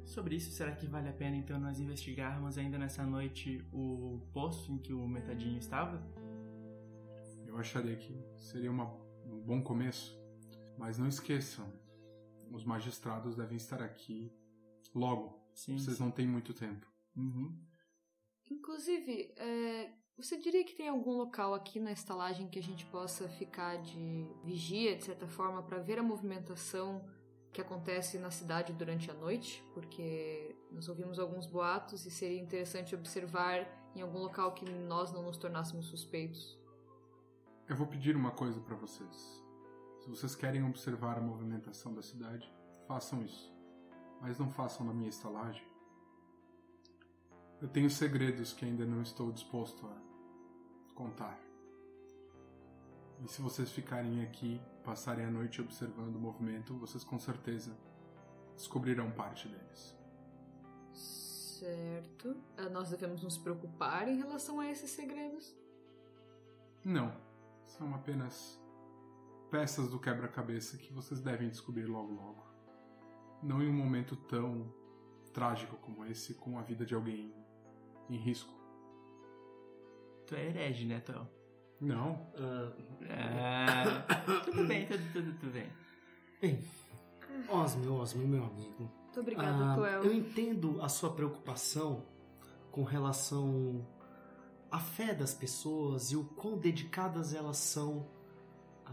Sobre 0.05 0.35
isso, 0.35 0.51
será 0.51 0.73
que 0.73 0.85
vale 0.88 1.07
a 1.07 1.13
pena 1.13 1.38
então 1.38 1.57
nós 1.57 1.79
investigarmos 1.79 2.57
ainda 2.57 2.77
nessa 2.77 3.05
noite 3.05 3.65
o 3.71 4.19
posto 4.33 4.69
em 4.73 4.77
que 4.77 4.91
o 4.91 5.07
Metadinho 5.07 5.57
estava? 5.57 6.01
Eu 7.47 7.57
acharia 7.57 7.95
que 7.95 8.21
seria 8.38 8.69
uma- 8.71 8.91
um 9.25 9.41
bom 9.41 9.61
começo, 9.61 10.19
mas 10.77 10.97
não 10.97 11.07
esqueçam, 11.07 11.65
os 12.51 12.63
magistrados 12.63 13.36
devem 13.36 13.58
estar 13.58 13.81
aqui 13.81 14.31
logo. 14.93 15.39
Sim. 15.53 15.77
Vocês 15.77 16.00
não 16.00 16.12
têm 16.12 16.27
muito 16.27 16.53
tempo. 16.53 16.88
Uhum. 17.15 17.58
Inclusive, 18.50 19.34
é, 19.38 19.93
você 20.17 20.38
diria 20.38 20.63
que 20.63 20.75
tem 20.75 20.88
algum 20.88 21.13
local 21.13 21.53
aqui 21.53 21.79
na 21.79 21.91
estalagem 21.91 22.48
que 22.48 22.60
a 22.60 22.63
gente 22.63 22.86
possa 22.86 23.27
ficar 23.29 23.77
de 23.81 24.27
vigia, 24.43 24.96
de 24.96 25.05
certa 25.05 25.27
forma, 25.27 25.63
para 25.63 25.79
ver 25.79 26.00
a 26.00 26.03
movimentação 26.03 27.05
que 27.51 27.60
acontece 27.60 28.17
na 28.17 28.31
cidade 28.31 28.74
durante 28.74 29.10
a 29.10 29.13
noite? 29.13 29.63
Porque 29.74 30.55
nós 30.72 30.88
ouvimos 30.88 31.20
alguns 31.20 31.46
boatos 31.46 32.05
e 32.05 32.12
seria 32.12 32.39
interessante 32.39 32.96
observar 32.96 33.67
em 33.96 34.01
algum 34.01 34.20
local 34.20 34.53
que 34.53 34.70
nós 34.70 35.12
não 35.12 35.24
nos 35.24 35.38
tornássemos 35.38 35.88
suspeitos. 35.88 36.60
Eu 37.67 37.75
vou 37.75 37.88
pedir 37.88 38.15
uma 38.15 38.31
coisa 38.31 38.60
para 38.60 38.75
vocês. 38.75 39.40
Se 40.01 40.10
vocês 40.10 40.36
querem 40.36 40.63
observar 40.65 41.20
a 41.20 41.22
movimentação 41.22 41.93
da 41.93 42.01
cidade, 42.01 42.51
façam 42.88 43.24
isso. 43.24 43.53
Mas 44.20 44.39
não 44.39 44.50
façam 44.50 44.86
na 44.86 44.93
minha 44.93 45.10
estalagem. 45.10 45.63
Eu 47.62 47.67
tenho 47.67 47.89
segredos 47.89 48.51
que 48.51 48.65
ainda 48.65 48.84
não 48.84 49.03
estou 49.03 49.31
disposto 49.31 49.86
a 49.86 50.93
contar. 50.96 51.39
E 53.24 53.27
se 53.27 53.43
vocês 53.43 53.72
ficarem 53.72 54.24
aqui, 54.24 54.60
passarem 54.84 55.24
a 55.25 55.29
noite 55.29 55.62
observando 55.62 56.15
o 56.15 56.20
movimento, 56.20 56.75
vocês 56.79 57.03
com 57.03 57.20
certeza 57.20 57.77
descobrirão 58.55 59.12
parte 59.12 59.48
deles. 59.48 59.96
Certo. 60.93 62.36
Ah, 62.58 62.70
Nós 62.70 62.89
devemos 62.89 63.22
nos 63.22 63.38
preocupar 63.38 64.08
em 64.08 64.17
relação 64.17 64.60
a 64.60 64.67
esses 64.72 64.89
segredos? 64.89 65.55
Não, 66.84 67.15
são 67.63 67.93
apenas 67.93 68.61
peças 69.51 69.89
do 69.89 70.00
quebra-cabeça 70.00 70.77
que 70.77 70.91
vocês 70.93 71.20
devem 71.22 71.50
descobrir 71.50 71.86
logo 71.86 72.13
logo. 72.13 72.43
Não 73.43 73.62
em 73.62 73.70
um 73.70 73.74
momento 73.74 74.15
tão 74.15 74.74
trágico 75.34 75.75
como 75.77 76.05
esse, 76.05 76.34
com 76.36 76.58
a 76.58 76.62
vida 76.62 76.86
de 76.86 76.96
alguém 76.96 77.34
em 78.10 78.17
risco. 78.17 78.53
Tu 80.27 80.36
é 80.36 80.46
herege, 80.48 80.86
né, 80.86 81.00
Tom? 81.01 81.27
Não, 81.79 82.27
Ah, 83.10 84.05
tudo 84.46 84.65
bem, 84.67 84.86
tudo, 84.88 85.03
tudo, 85.13 85.34
tudo 85.39 85.51
bem. 85.51 85.67
Bem, 86.41 86.63
Osmio, 87.50 87.93
Osmio, 87.96 88.27
meu 88.27 88.43
amigo. 88.46 88.84
Muito 89.03 89.20
obrigada, 89.20 89.72
Ah, 89.74 89.75
Toel. 89.75 90.03
eu 90.03 90.13
entendo 90.13 90.81
a 90.81 90.88
sua 90.88 91.12
preocupação 91.13 92.05
com 92.72 92.84
relação 92.84 93.86
à 94.70 94.79
fé 94.79 95.13
das 95.13 95.34
pessoas 95.34 96.12
e 96.12 96.15
o 96.15 96.24
quão 96.24 96.58
dedicadas 96.58 97.34
elas 97.34 97.58
são 97.58 98.08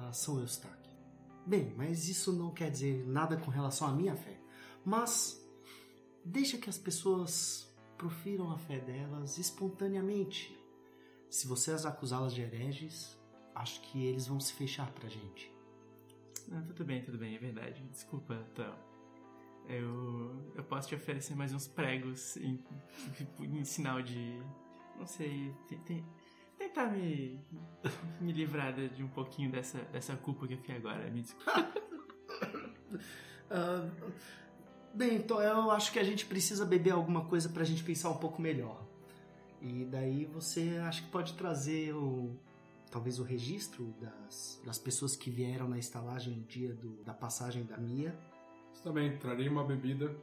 a 0.06 0.12
São 0.12 0.38
Eustáquio. 0.40 0.92
Bem, 1.46 1.72
mas 1.76 2.08
isso 2.08 2.32
não 2.32 2.52
quer 2.52 2.70
dizer 2.70 3.06
nada 3.06 3.36
com 3.36 3.50
relação 3.50 3.88
à 3.88 3.92
minha 3.92 4.14
fé. 4.16 4.38
Mas 4.84 5.42
deixa 6.24 6.58
que 6.58 6.68
as 6.68 6.78
pessoas 6.78 7.66
profiram 7.96 8.50
a 8.50 8.58
fé 8.58 8.78
delas 8.78 9.38
espontaneamente. 9.38 10.56
Se 11.30 11.46
você 11.46 11.72
as 11.72 11.84
acusá-las 11.86 12.34
de 12.34 12.42
hereges, 12.42 13.18
acho 13.54 13.80
que 13.82 14.04
eles 14.04 14.26
vão 14.26 14.38
se 14.40 14.52
fechar 14.52 14.90
pra 14.92 15.08
gente. 15.08 15.52
Não, 16.46 16.62
tudo 16.64 16.84
bem, 16.84 17.02
tudo 17.02 17.18
bem, 17.18 17.34
é 17.34 17.38
verdade. 17.38 17.82
Desculpa, 17.90 18.36
Tom. 18.54 18.74
Eu, 19.68 20.52
eu 20.54 20.64
posso 20.64 20.88
te 20.88 20.94
oferecer 20.94 21.34
mais 21.34 21.52
uns 21.52 21.66
pregos 21.66 22.36
em, 22.38 22.62
em 23.40 23.64
sinal 23.64 24.00
de. 24.00 24.40
Não 24.96 25.06
sei. 25.06 25.54
te- 25.66 25.76
te- 25.80 26.04
tentar 26.78 26.86
me, 26.92 27.40
me 28.20 28.32
livrar 28.32 28.72
de 28.72 28.88
de 28.88 29.02
um 29.02 29.08
pouquinho 29.08 29.50
dessa, 29.50 29.78
dessa 29.92 30.14
culpa 30.16 30.46
que 30.46 30.54
eu 30.54 30.58
fiquei 30.58 30.76
agora. 30.76 31.10
Me 31.10 31.22
desculpa. 31.22 31.72
Ah, 33.50 33.88
bem, 34.92 35.16
então 35.16 35.40
eu 35.40 35.70
acho 35.70 35.90
que 35.90 35.98
a 35.98 36.04
gente 36.04 36.26
precisa 36.26 36.66
beber 36.66 36.90
alguma 36.90 37.24
coisa 37.24 37.48
pra 37.48 37.64
gente 37.64 37.82
pensar 37.82 38.10
um 38.10 38.18
pouco 38.18 38.42
melhor. 38.42 38.84
E 39.62 39.86
daí 39.86 40.26
você 40.26 40.78
acha 40.86 41.02
que 41.02 41.08
pode 41.08 41.32
trazer 41.32 41.94
o. 41.94 42.36
Talvez 42.90 43.18
o 43.18 43.22
registro 43.22 43.94
das, 44.00 44.60
das 44.66 44.78
pessoas 44.78 45.16
que 45.16 45.30
vieram 45.30 45.66
na 45.66 45.78
estalagem 45.78 46.34
no 46.36 46.44
dia 46.44 46.74
do- 46.74 47.02
da 47.04 47.14
passagem 47.14 47.64
da 47.64 47.78
Mia. 47.78 48.18
está 48.74 48.92
bem, 48.92 49.16
trarei 49.16 49.48
uma 49.48 49.64
bebida 49.64 50.14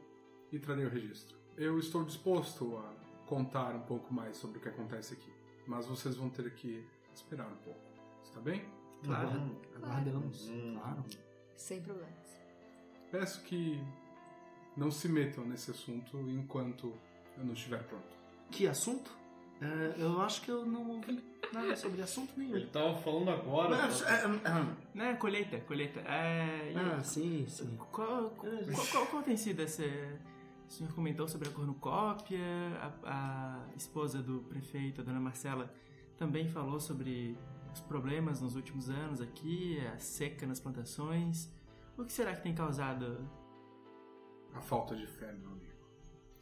e 0.52 0.58
trarei 0.60 0.84
o 0.86 0.88
registro. 0.88 1.36
Eu 1.56 1.78
estou 1.80 2.04
disposto 2.04 2.76
a 2.78 2.92
contar 3.26 3.74
um 3.74 3.82
pouco 3.82 4.14
mais 4.14 4.36
sobre 4.36 4.58
o 4.58 4.60
que 4.60 4.68
acontece 4.68 5.14
aqui, 5.14 5.32
mas 5.66 5.86
vocês 5.86 6.16
vão 6.16 6.28
ter 6.30 6.50
que 6.54 6.84
esperar 7.14 7.46
um 7.46 7.56
pouco. 7.56 7.80
Está 8.24 8.40
bem? 8.40 8.64
Claro. 9.04 9.28
Aguard- 9.28 9.52
Aguardamos, 9.76 10.48
Hum. 10.48 10.78
claro. 10.80 11.04
Sem 11.56 11.80
problemas. 11.80 12.36
Peço 13.10 13.42
que 13.42 13.80
não 14.76 14.90
se 14.90 15.08
metam 15.08 15.44
nesse 15.44 15.70
assunto 15.70 16.18
enquanto 16.30 16.92
eu 17.38 17.44
não 17.44 17.52
estiver 17.52 17.82
pronto. 17.84 18.16
Que 18.50 18.66
assunto? 18.66 19.10
Ah, 19.60 19.94
eu 19.96 20.20
acho 20.20 20.42
que 20.42 20.50
eu 20.50 20.66
não 20.66 20.90
ouvi 20.90 21.22
nada 21.52 21.74
sobre 21.76 22.02
assunto 22.02 22.32
nenhum. 22.36 22.56
Ele 22.56 22.66
tava 22.66 22.94
falando 22.98 23.30
agora. 23.30 23.70
Mas, 23.70 24.02
Não, 24.94 25.04
é 25.04 25.14
colheita, 25.14 25.58
colheita. 25.60 26.00
É, 26.00 26.72
e- 26.72 26.76
ah, 26.76 27.02
sim, 27.02 27.46
sim. 27.48 27.74
Qual, 27.90 28.30
qual, 28.30 28.52
qual- 28.92 29.06
qual 29.06 29.22
tem 29.22 29.36
sido 29.36 29.62
essa. 29.62 29.82
O 30.68 30.72
senhor 30.72 30.92
comentou 30.92 31.28
sobre 31.28 31.48
a 31.48 31.52
cornucópia, 31.52 32.40
a, 33.04 33.68
a 33.70 33.76
esposa 33.76 34.22
do 34.22 34.40
prefeito, 34.42 35.00
a 35.00 35.04
dona 35.04 35.20
Marcela, 35.20 35.72
também 36.16 36.48
falou 36.48 36.80
sobre 36.80 37.38
os 37.72 37.80
problemas 37.80 38.40
nos 38.40 38.56
últimos 38.56 38.88
anos 38.88 39.20
aqui, 39.20 39.78
a 39.86 39.98
seca 39.98 40.46
nas 40.46 40.58
plantações. 40.58 41.50
O 41.96 42.04
que 42.04 42.12
será 42.12 42.34
que 42.34 42.42
tem 42.42 42.54
causado? 42.54 43.28
A 44.54 44.60
falta 44.60 44.96
de 44.96 45.06
fé, 45.06 45.32
meu 45.32 45.50
amigo. 45.50 45.86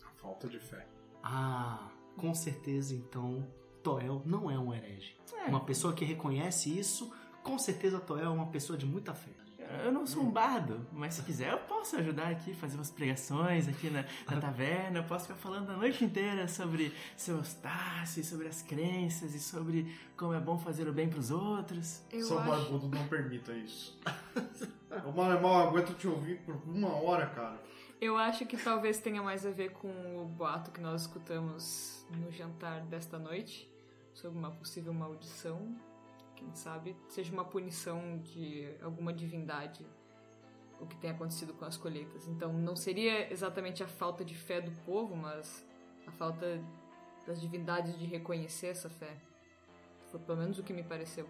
A 0.04 0.10
falta 0.10 0.48
de 0.48 0.58
fé. 0.58 0.86
Ah, 1.22 1.90
com 2.16 2.34
certeza 2.34 2.94
então 2.94 3.46
Toel 3.82 4.22
não 4.24 4.50
é 4.50 4.58
um 4.58 4.72
herege. 4.72 5.16
É, 5.34 5.48
Uma 5.48 5.64
pessoa 5.64 5.92
que 5.92 6.04
reconhece 6.04 6.76
isso, 6.76 7.12
com 7.42 7.58
certeza 7.58 8.00
Toel 8.00 8.26
é 8.26 8.30
uma 8.30 8.46
pessoa 8.46 8.78
de 8.78 8.86
muita 8.86 9.14
fé. 9.14 9.32
Eu 9.84 9.92
não 9.92 10.06
sou 10.06 10.22
um 10.22 10.30
bardo, 10.30 10.86
mas 10.92 11.14
se 11.14 11.22
quiser 11.22 11.52
eu 11.52 11.58
posso 11.58 11.96
ajudar 11.96 12.28
aqui, 12.28 12.54
fazer 12.54 12.76
umas 12.76 12.90
pregações 12.90 13.68
aqui 13.68 13.90
na, 13.90 14.04
na 14.30 14.40
taverna. 14.40 14.98
Eu 14.98 15.04
posso 15.04 15.26
ficar 15.26 15.38
falando 15.38 15.70
a 15.70 15.76
noite 15.76 16.04
inteira 16.04 16.48
sobre 16.48 16.92
seu 17.16 17.36
Eustácio, 17.36 18.20
e 18.20 18.24
sobre 18.24 18.48
as 18.48 18.62
crenças 18.62 19.34
e 19.34 19.40
sobre 19.40 19.94
como 20.16 20.32
é 20.32 20.40
bom 20.40 20.58
fazer 20.58 20.88
o 20.88 20.92
bem 20.92 21.08
pros 21.08 21.30
outros. 21.30 22.02
Eu 22.12 22.22
Seu 22.24 22.38
acho... 22.38 22.50
barbudo 22.50 22.88
não 22.88 23.06
permita 23.08 23.52
isso. 23.52 23.98
Eu 24.90 25.12
mal 25.12 25.40
mal 25.40 25.68
aguento 25.68 25.94
te 25.94 26.06
ouvir 26.06 26.38
por 26.42 26.54
uma 26.66 26.94
hora, 26.94 27.26
cara. 27.26 27.60
Eu 28.00 28.16
acho 28.16 28.44
que 28.46 28.56
talvez 28.56 28.98
tenha 28.98 29.22
mais 29.22 29.46
a 29.46 29.50
ver 29.50 29.70
com 29.72 29.88
o 29.88 30.26
boato 30.26 30.70
que 30.70 30.80
nós 30.80 31.02
escutamos 31.02 32.06
no 32.10 32.30
jantar 32.30 32.82
desta 32.82 33.18
noite 33.18 33.70
sobre 34.12 34.38
uma 34.38 34.50
possível 34.50 34.92
maldição. 34.92 35.74
Quem 36.44 36.54
sabe 36.54 36.96
seja 37.08 37.32
uma 37.32 37.44
punição 37.44 38.18
de 38.18 38.68
alguma 38.82 39.12
divindade 39.12 39.84
o 40.80 40.86
que 40.86 40.96
tem 40.96 41.10
acontecido 41.10 41.54
com 41.54 41.64
as 41.64 41.76
colheitas. 41.76 42.26
Então 42.28 42.52
não 42.52 42.76
seria 42.76 43.32
exatamente 43.32 43.82
a 43.82 43.86
falta 43.88 44.24
de 44.24 44.34
fé 44.34 44.60
do 44.60 44.70
povo, 44.84 45.16
mas 45.16 45.66
a 46.06 46.12
falta 46.12 46.62
das 47.26 47.40
divindades 47.40 47.98
de 47.98 48.04
reconhecer 48.04 48.66
essa 48.68 48.90
fé. 48.90 49.16
Foi 50.10 50.20
pelo 50.20 50.38
menos 50.38 50.58
o 50.58 50.62
que 50.62 50.72
me 50.72 50.82
pareceu. 50.82 51.28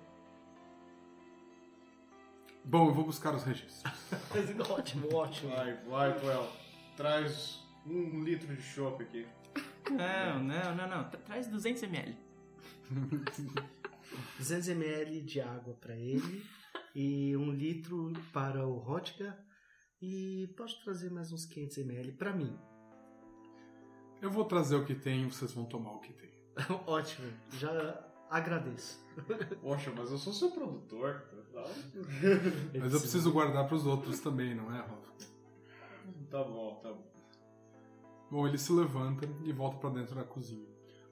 Bom, 2.65 2.89
eu 2.89 2.95
vou 2.95 3.05
buscar 3.05 3.35
os 3.35 3.45
registros. 3.45 3.83
ótimo, 4.69 5.15
ótimo. 5.15 5.55
Vai, 5.55 5.75
vai, 5.85 6.19
Tuel. 6.19 6.49
Traz 6.97 7.63
um 7.87 8.25
litro 8.25 8.55
de 8.57 8.63
chopp 8.63 9.03
aqui. 9.03 9.27
Não, 9.91 10.43
não, 10.43 10.75
não, 10.75 10.89
não. 10.89 11.11
Tra- 11.11 11.21
Traz 11.21 11.49
200ml. 11.49 12.17
200 14.39 14.69
ml 14.69 15.21
de 15.23 15.41
água 15.41 15.75
para 15.75 15.97
ele 15.97 16.45
e 16.95 17.37
um 17.37 17.51
litro 17.51 18.13
para 18.33 18.67
o 18.67 18.79
Hotgar 18.79 19.39
e 20.01 20.53
pode 20.57 20.83
trazer 20.83 21.11
mais 21.11 21.33
uns 21.33 21.47
500 21.47 21.79
ml 21.79 22.13
para 22.13 22.33
mim. 22.33 22.59
Eu 24.21 24.31
vou 24.31 24.45
trazer 24.45 24.77
o 24.77 24.85
que 24.85 24.95
tem 24.95 25.23
e 25.23 25.27
vocês 25.27 25.53
vão 25.53 25.65
tomar 25.65 25.93
o 25.93 26.01
que 26.01 26.13
tem. 26.13 26.31
Ótimo, 26.87 27.31
já 27.59 28.11
agradeço. 28.31 29.05
Poxa, 29.61 29.93
mas 29.97 30.11
eu 30.11 30.19
sou 30.19 30.33
seu 30.33 30.51
produtor. 30.51 31.27
Tá, 31.53 31.63
Mas 32.81 32.93
eu 32.93 33.01
preciso 33.01 33.33
guardar 33.33 33.67
para 33.67 33.77
os 33.77 33.87
outros 33.87 34.19
também, 34.21 34.55
não 34.55 34.75
é, 34.75 34.79
Rafa? 34.79 35.13
tá 36.31 36.43
bom, 36.43 36.81
tá 36.83 36.93
bom. 36.93 37.15
Bom, 38.31 38.49
ele 38.49 38.59
se 38.59 38.73
levanta 38.73 39.29
e 39.45 39.53
volta 39.53 39.79
para 39.79 39.91
dentro 39.91 40.17
da 40.17 40.25
cozinha. 40.25 40.67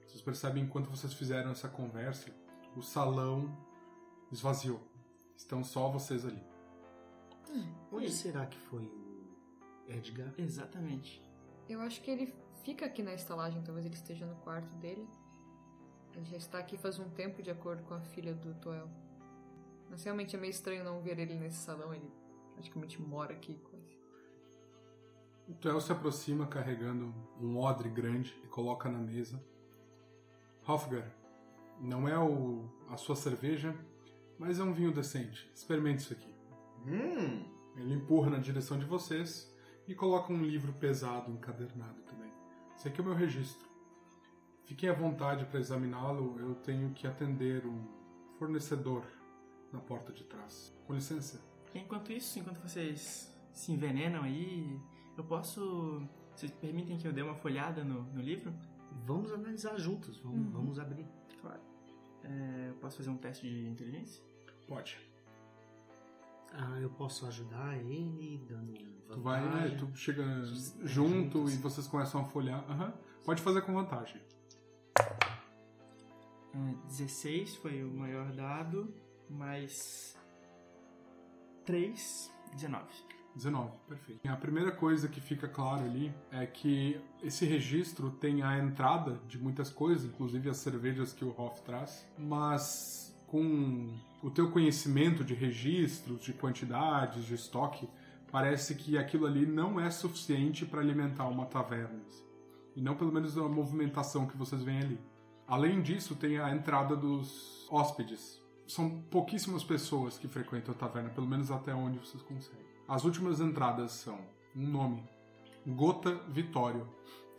Vocês 0.05 0.21
percebem 0.21 0.63
enquanto 0.63 0.89
vocês 0.89 1.13
fizeram 1.13 1.51
essa 1.51 1.69
conversa, 1.69 2.29
o 2.75 2.81
salão 2.81 3.55
esvaziou. 4.31 4.81
Estão 5.35 5.63
só 5.63 5.89
vocês 5.89 6.25
ali. 6.25 6.43
Onde 7.91 8.11
será 8.11 8.45
que 8.45 8.57
foi 8.57 8.85
o 8.85 9.91
Edgar? 9.91 10.33
Exatamente. 10.37 11.21
Eu 11.69 11.79
acho 11.81 12.01
que 12.01 12.09
ele 12.09 12.33
fica 12.63 12.85
aqui 12.85 13.03
na 13.03 13.13
estalagem, 13.13 13.61
talvez 13.61 13.85
ele 13.85 13.95
esteja 13.95 14.25
no 14.25 14.35
quarto 14.37 14.73
dele. 14.77 15.07
Ele 16.15 16.25
já 16.25 16.37
está 16.37 16.59
aqui 16.59 16.77
faz 16.77 16.99
um 16.99 17.09
tempo, 17.09 17.41
de 17.41 17.51
acordo 17.51 17.83
com 17.83 17.93
a 17.93 18.01
filha 18.01 18.33
do 18.33 18.53
Toel. 18.55 18.89
Mas 19.89 20.03
realmente 20.03 20.35
é 20.35 20.39
meio 20.39 20.51
estranho 20.51 20.83
não 20.83 21.01
ver 21.01 21.19
ele 21.19 21.35
nesse 21.35 21.57
salão, 21.57 21.93
ele 21.93 22.09
praticamente 22.53 23.01
mora 23.01 23.33
aqui 23.33 23.55
quase. 23.69 23.97
O 25.47 25.53
Tuel 25.53 25.81
se 25.81 25.91
aproxima 25.91 26.47
carregando 26.47 27.13
um 27.39 27.57
odre 27.57 27.89
grande 27.89 28.33
e 28.43 28.47
coloca 28.47 28.89
na 28.89 28.99
mesa. 28.99 29.43
Hofgar, 30.65 31.11
não 31.83 32.07
é 32.07 32.17
o, 32.17 32.69
a 32.89 32.97
sua 32.97 33.15
cerveja, 33.15 33.75
mas 34.39 34.59
é 34.59 34.63
um 34.63 34.73
vinho 34.73 34.91
decente. 34.91 35.49
Experimente 35.53 36.01
isso 36.01 36.13
aqui. 36.13 36.33
Hum, 36.87 37.45
Ele 37.77 37.93
empurra 37.93 38.29
na 38.31 38.37
direção 38.39 38.77
de 38.77 38.85
vocês 38.85 39.51
e 39.87 39.93
coloca 39.93 40.31
um 40.31 40.41
livro 40.43 40.73
pesado 40.73 41.31
encadernado 41.31 42.01
também. 42.03 42.31
Esse 42.75 42.87
aqui 42.87 42.99
é 42.99 43.03
o 43.03 43.07
meu 43.07 43.15
registro. 43.15 43.67
Fiquem 44.65 44.89
à 44.89 44.93
vontade 44.93 45.45
para 45.45 45.59
examiná-lo, 45.59 46.39
eu 46.39 46.55
tenho 46.55 46.91
que 46.93 47.05
atender 47.05 47.65
um 47.65 47.85
fornecedor 48.39 49.03
na 49.71 49.79
porta 49.79 50.11
de 50.13 50.23
trás. 50.23 50.73
Com 50.87 50.93
licença. 50.93 51.41
Enquanto 51.75 52.11
isso, 52.13 52.39
enquanto 52.39 52.59
vocês 52.59 53.31
se 53.51 53.71
envenenam 53.71 54.23
aí, 54.23 54.79
eu 55.17 55.23
posso. 55.23 56.01
Vocês 56.35 56.51
permitem 56.51 56.97
que 56.97 57.07
eu 57.07 57.13
dê 57.13 57.21
uma 57.21 57.35
folhada 57.35 57.83
no, 57.83 58.03
no 58.03 58.21
livro? 58.21 58.53
Vamos 59.05 59.31
analisar 59.31 59.77
juntos, 59.77 60.19
vamos, 60.19 60.45
Uhum. 60.45 60.51
vamos 60.51 60.79
abrir. 60.79 61.05
É, 62.23 62.69
eu 62.69 62.75
posso 62.75 62.97
fazer 62.97 63.09
um 63.09 63.17
teste 63.17 63.47
de 63.49 63.67
inteligência? 63.67 64.23
Pode. 64.67 64.97
Ah, 66.53 66.79
eu 66.79 66.89
posso 66.91 67.25
ajudar 67.25 67.77
ele 67.77 68.37
dando 68.47 68.73
Tu 69.07 69.21
vai, 69.21 69.39
é, 69.39 69.47
vantagem. 69.49 69.77
tu 69.77 69.95
chega 69.95 70.23
Juntos. 70.45 70.73
junto 70.83 71.49
e 71.49 71.55
vocês 71.57 71.87
começam 71.87 72.21
a 72.21 72.25
folhear. 72.25 72.63
Aham. 72.69 72.93
Pode 73.25 73.41
fazer 73.41 73.61
com 73.61 73.73
vantagem. 73.73 74.21
Ah, 74.99 76.73
16 76.87 77.55
foi 77.55 77.83
o 77.83 77.91
maior 77.93 78.31
dado, 78.33 78.93
mais 79.29 80.15
3, 81.65 82.31
19. 82.53 82.85
19, 83.35 83.71
perfeito. 83.87 84.27
A 84.27 84.35
primeira 84.35 84.71
coisa 84.71 85.07
que 85.07 85.19
fica 85.19 85.47
claro 85.47 85.83
ali 85.83 86.13
é 86.31 86.45
que 86.45 86.99
esse 87.23 87.45
registro 87.45 88.11
tem 88.11 88.43
a 88.43 88.57
entrada 88.59 89.19
de 89.27 89.39
muitas 89.39 89.69
coisas, 89.69 90.05
inclusive 90.05 90.49
as 90.49 90.57
cervejas 90.57 91.13
que 91.13 91.25
o 91.25 91.33
Hoff 91.37 91.61
traz, 91.63 92.07
mas 92.17 93.15
com 93.27 93.97
o 94.21 94.29
teu 94.29 94.51
conhecimento 94.51 95.23
de 95.23 95.33
registros, 95.33 96.21
de 96.23 96.33
quantidades, 96.33 97.25
de 97.25 97.33
estoque, 97.33 97.89
parece 98.31 98.75
que 98.75 98.97
aquilo 98.97 99.25
ali 99.25 99.45
não 99.45 99.79
é 99.79 99.89
suficiente 99.89 100.65
para 100.65 100.79
alimentar 100.81 101.27
uma 101.27 101.45
taverna. 101.45 101.99
assim. 102.07 102.23
E 102.75 102.81
não 102.81 102.95
pelo 102.95 103.11
menos 103.11 103.37
a 103.37 103.47
movimentação 103.47 104.27
que 104.27 104.37
vocês 104.37 104.61
veem 104.63 104.79
ali. 104.79 104.99
Além 105.47 105.81
disso, 105.81 106.15
tem 106.15 106.37
a 106.37 106.55
entrada 106.55 106.95
dos 106.95 107.67
hóspedes. 107.69 108.41
São 108.67 109.01
pouquíssimas 109.11 109.63
pessoas 109.63 110.17
que 110.17 110.27
frequentam 110.27 110.73
a 110.73 110.77
taverna, 110.77 111.09
pelo 111.09 111.27
menos 111.27 111.51
até 111.51 111.73
onde 111.73 111.99
vocês 111.99 112.23
conseguem. 112.23 112.72
As 112.93 113.03
últimas 113.05 113.41
entradas 113.41 113.91
são 113.91 114.19
um 114.55 114.67
nome, 114.67 115.03
Gota 115.65 116.13
Vitório, 116.29 116.87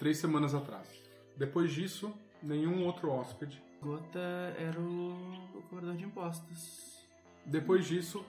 três 0.01 0.19
semanas 0.19 0.53
atrás. 0.53 0.89
Depois 1.37 1.73
disso, 1.73 2.13
nenhum 2.43 2.85
outro 2.85 3.09
hóspede. 3.09 3.63
Gota 3.81 4.19
era 4.59 4.81
o, 4.81 5.11
o 5.57 5.63
cobrador 5.71 5.95
de 5.95 6.03
impostos. 6.07 7.07
Depois 7.47 7.87
disso, 7.87 8.27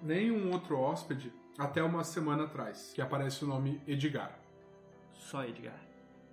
nenhum 0.00 0.52
outro 0.52 0.78
hóspede 0.78 1.32
até 1.58 1.82
uma 1.82 2.04
semana 2.04 2.44
atrás, 2.44 2.92
que 2.94 3.02
aparece 3.02 3.44
o 3.44 3.48
nome 3.48 3.82
Edgar. 3.84 4.38
Só 5.12 5.42
Edgar. 5.44 5.80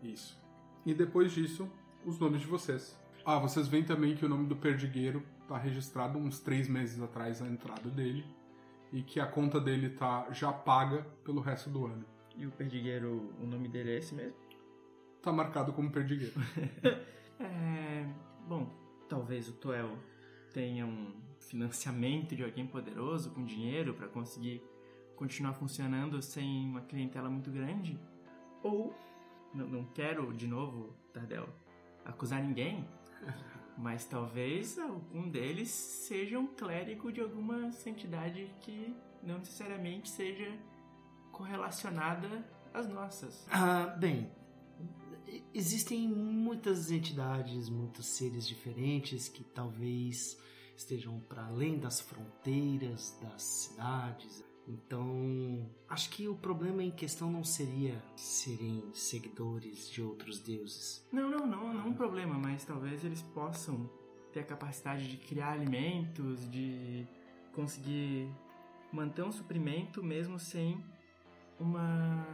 Isso. 0.03 0.39
E 0.85 0.93
depois 0.93 1.31
disso, 1.31 1.67
os 2.05 2.19
nomes 2.19 2.41
de 2.41 2.47
vocês. 2.47 2.95
Ah, 3.25 3.39
vocês 3.39 3.67
veem 3.67 3.83
também 3.83 4.15
que 4.15 4.23
o 4.23 4.29
nome 4.29 4.45
do 4.45 4.55
perdigueiro 4.55 5.23
está 5.41 5.57
registrado 5.57 6.19
uns 6.19 6.39
três 6.39 6.67
meses 6.69 7.01
atrás 7.01 7.41
a 7.41 7.47
entrada 7.47 7.89
dele 7.89 8.36
e 8.91 9.01
que 9.01 9.19
a 9.19 9.25
conta 9.25 9.59
dele 9.59 9.89
tá 9.89 10.27
já 10.31 10.51
paga 10.51 11.05
pelo 11.23 11.41
resto 11.41 11.69
do 11.69 11.85
ano. 11.85 12.05
E 12.35 12.45
o 12.45 12.51
perdigueiro, 12.51 13.33
o 13.41 13.45
nome 13.45 13.67
dele 13.67 13.91
é 13.91 13.97
esse 13.97 14.13
mesmo? 14.13 14.35
Tá 15.21 15.31
marcado 15.31 15.73
como 15.73 15.91
perdigueiro. 15.91 16.33
É. 17.39 18.03
Bom, 18.47 18.67
talvez 19.07 19.47
o 19.47 19.53
Toel 19.53 19.95
tenha 20.51 20.87
um 20.87 21.13
financiamento 21.39 22.35
de 22.35 22.43
alguém 22.43 22.65
poderoso 22.65 23.29
com 23.29 23.45
dinheiro 23.45 23.93
para 23.93 24.07
conseguir 24.07 24.63
continuar 25.15 25.53
funcionando 25.53 26.21
sem 26.21 26.65
uma 26.65 26.81
clientela 26.81 27.29
muito 27.29 27.51
grande. 27.51 27.99
Ou, 28.63 28.95
não, 29.53 29.67
não 29.67 29.85
quero 29.85 30.33
de 30.33 30.47
novo, 30.47 30.93
Tardel, 31.13 31.47
acusar 32.05 32.41
ninguém, 32.41 32.87
mas 33.77 34.05
talvez 34.05 34.77
algum 34.79 35.29
deles 35.29 35.69
seja 35.69 36.39
um 36.39 36.47
clérigo 36.47 37.11
de 37.11 37.21
alguma 37.21 37.71
santidade 37.71 38.51
que 38.61 38.95
não 39.21 39.39
necessariamente 39.39 40.09
seja 40.09 40.51
correlacionada 41.31 42.43
às 42.73 42.87
nossas. 42.87 43.45
Ah, 43.51 43.85
bem, 43.99 44.31
existem 45.53 46.07
muitas 46.07 46.91
entidades, 46.91 47.69
muitos 47.69 48.07
seres 48.07 48.47
diferentes 48.47 49.27
que 49.27 49.43
talvez 49.43 50.37
estejam 50.75 51.19
para 51.21 51.45
além 51.45 51.79
das 51.79 51.99
fronteiras 51.99 53.17
das 53.21 53.43
cidades. 53.43 54.43
Então, 54.67 55.69
acho 55.87 56.09
que 56.09 56.27
o 56.27 56.35
problema 56.35 56.83
em 56.83 56.91
questão 56.91 57.31
não 57.31 57.43
seria 57.43 58.03
serem 58.17 58.83
seguidores 58.93 59.89
de 59.89 60.01
outros 60.01 60.39
deuses. 60.39 61.07
Não, 61.11 61.29
não, 61.29 61.47
não, 61.47 61.73
não 61.73 61.81
é 61.81 61.85
um 61.85 61.93
problema, 61.93 62.37
mas 62.37 62.65
talvez 62.65 63.05
eles 63.05 63.21
possam 63.21 63.89
ter 64.33 64.41
a 64.41 64.43
capacidade 64.43 65.07
de 65.07 65.17
criar 65.17 65.53
alimentos, 65.53 66.49
de 66.51 67.07
conseguir 67.53 68.29
manter 68.91 69.23
um 69.23 69.31
suprimento 69.31 70.03
mesmo 70.03 70.37
sem 70.37 70.83
uma, 71.57 72.27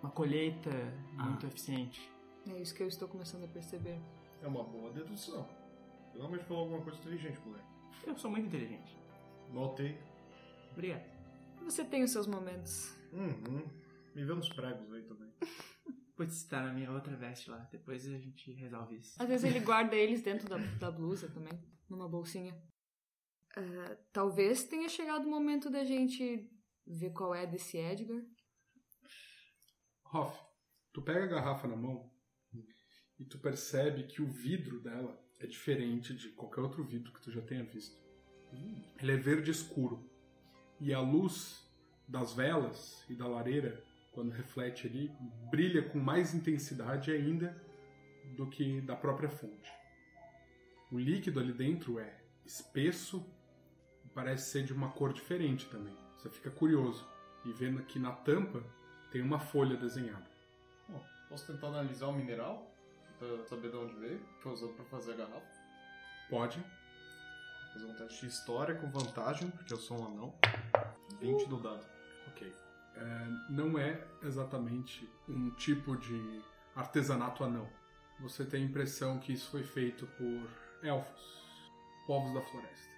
uma 0.00 0.10
colheita 0.10 0.70
muito 1.14 1.46
eficiente. 1.46 2.08
É 2.48 2.60
isso 2.60 2.72
que 2.72 2.82
eu 2.82 2.88
estou 2.88 3.08
começando 3.08 3.42
a 3.44 3.48
perceber. 3.48 3.98
É 4.40 4.46
uma 4.46 4.62
boa 4.62 4.92
dedução. 4.92 5.48
Realmente 6.14 6.44
falou 6.44 6.62
alguma 6.62 6.80
coisa 6.80 6.98
inteligente, 7.00 7.40
moleque. 7.44 7.66
Eu 8.06 8.16
sou 8.16 8.30
muito 8.30 8.46
inteligente. 8.46 8.96
Notei. 9.52 9.98
Obrigado. 10.72 11.15
Você 11.66 11.84
tem 11.84 12.04
os 12.04 12.12
seus 12.12 12.28
momentos. 12.28 12.96
Uhum. 13.12 13.68
Me 14.14 14.24
vê 14.24 14.32
nos 14.32 14.48
pregos 14.48 14.92
aí 14.92 15.02
também. 15.02 15.28
Putz, 16.14 16.44
tá 16.44 16.62
na 16.62 16.72
minha 16.72 16.92
outra 16.92 17.16
veste 17.16 17.50
lá. 17.50 17.58
Depois 17.72 18.06
a 18.06 18.16
gente 18.16 18.52
resolve 18.52 18.98
isso. 18.98 19.20
Às 19.20 19.28
vezes 19.28 19.50
ele 19.50 19.58
guarda 19.66 19.96
eles 19.96 20.22
dentro 20.22 20.48
da, 20.48 20.58
da 20.58 20.92
blusa 20.92 21.28
também, 21.28 21.52
numa 21.90 22.08
bolsinha. 22.08 22.56
Ah, 23.56 23.96
talvez 24.12 24.62
tenha 24.62 24.88
chegado 24.88 25.26
o 25.26 25.28
momento 25.30 25.68
da 25.68 25.82
gente 25.82 26.48
ver 26.86 27.10
qual 27.10 27.34
é 27.34 27.44
desse 27.44 27.76
Edgar. 27.76 28.22
Hoff, 30.14 30.40
tu 30.92 31.02
pega 31.02 31.24
a 31.24 31.26
garrafa 31.28 31.66
na 31.66 31.76
mão 31.76 32.08
e 33.18 33.24
tu 33.24 33.40
percebe 33.40 34.04
que 34.04 34.22
o 34.22 34.30
vidro 34.30 34.80
dela 34.80 35.20
é 35.40 35.48
diferente 35.48 36.14
de 36.14 36.28
qualquer 36.28 36.60
outro 36.60 36.84
vidro 36.84 37.12
que 37.12 37.20
tu 37.20 37.32
já 37.32 37.42
tenha 37.42 37.64
visto. 37.64 38.00
Ele 39.00 39.12
é 39.12 39.16
verde 39.16 39.50
escuro 39.50 40.15
e 40.80 40.92
a 40.92 41.00
luz 41.00 41.64
das 42.06 42.32
velas 42.32 43.04
e 43.08 43.14
da 43.14 43.26
lareira, 43.26 43.82
quando 44.12 44.30
reflete 44.30 44.86
ali, 44.86 45.10
brilha 45.50 45.82
com 45.82 45.98
mais 45.98 46.34
intensidade 46.34 47.10
ainda 47.10 47.56
do 48.36 48.46
que 48.46 48.80
da 48.80 48.96
própria 48.96 49.28
fonte. 49.28 49.70
O 50.90 50.98
líquido 50.98 51.40
ali 51.40 51.52
dentro 51.52 51.98
é 51.98 52.14
espesso 52.44 53.24
e 54.04 54.08
parece 54.08 54.50
ser 54.50 54.64
de 54.64 54.72
uma 54.72 54.90
cor 54.90 55.12
diferente 55.12 55.66
também. 55.66 55.96
Você 56.16 56.30
fica 56.30 56.50
curioso 56.50 57.06
e 57.44 57.52
vendo 57.52 57.82
que 57.82 57.98
na 57.98 58.12
tampa 58.12 58.62
tem 59.10 59.20
uma 59.20 59.38
folha 59.38 59.76
desenhada. 59.76 60.36
Posso 61.28 61.46
tentar 61.46 61.68
analisar 61.68 62.06
o 62.06 62.12
mineral? 62.12 62.70
Tentar 63.18 63.44
saber 63.44 63.70
de 63.70 63.76
onde 63.76 63.94
veio? 63.96 64.20
Foi 64.40 64.52
usado 64.52 64.72
para 64.74 64.84
fazer 64.84 65.12
a 65.12 65.16
garrafa? 65.16 65.46
Pode. 66.30 66.64
Fazer 67.76 67.88
um 67.88 67.94
teste 67.94 68.20
de 68.20 68.32
história 68.32 68.74
com 68.74 68.90
vantagem, 68.90 69.50
porque 69.50 69.70
eu 69.70 69.76
sou 69.76 70.00
um 70.00 70.06
anão. 70.06 70.34
20 71.20 71.46
do 71.46 71.60
dado. 71.60 71.86
Ok. 72.28 72.50
É, 72.94 73.28
não 73.50 73.78
é 73.78 74.02
exatamente 74.22 75.06
um 75.28 75.50
tipo 75.50 75.94
de 75.94 76.42
artesanato 76.74 77.44
anão. 77.44 77.68
Você 78.20 78.46
tem 78.46 78.62
a 78.62 78.64
impressão 78.66 79.18
que 79.18 79.34
isso 79.34 79.50
foi 79.50 79.62
feito 79.62 80.06
por 80.06 80.48
elfos, 80.82 81.70
povos 82.06 82.32
da 82.32 82.40
floresta. 82.40 82.90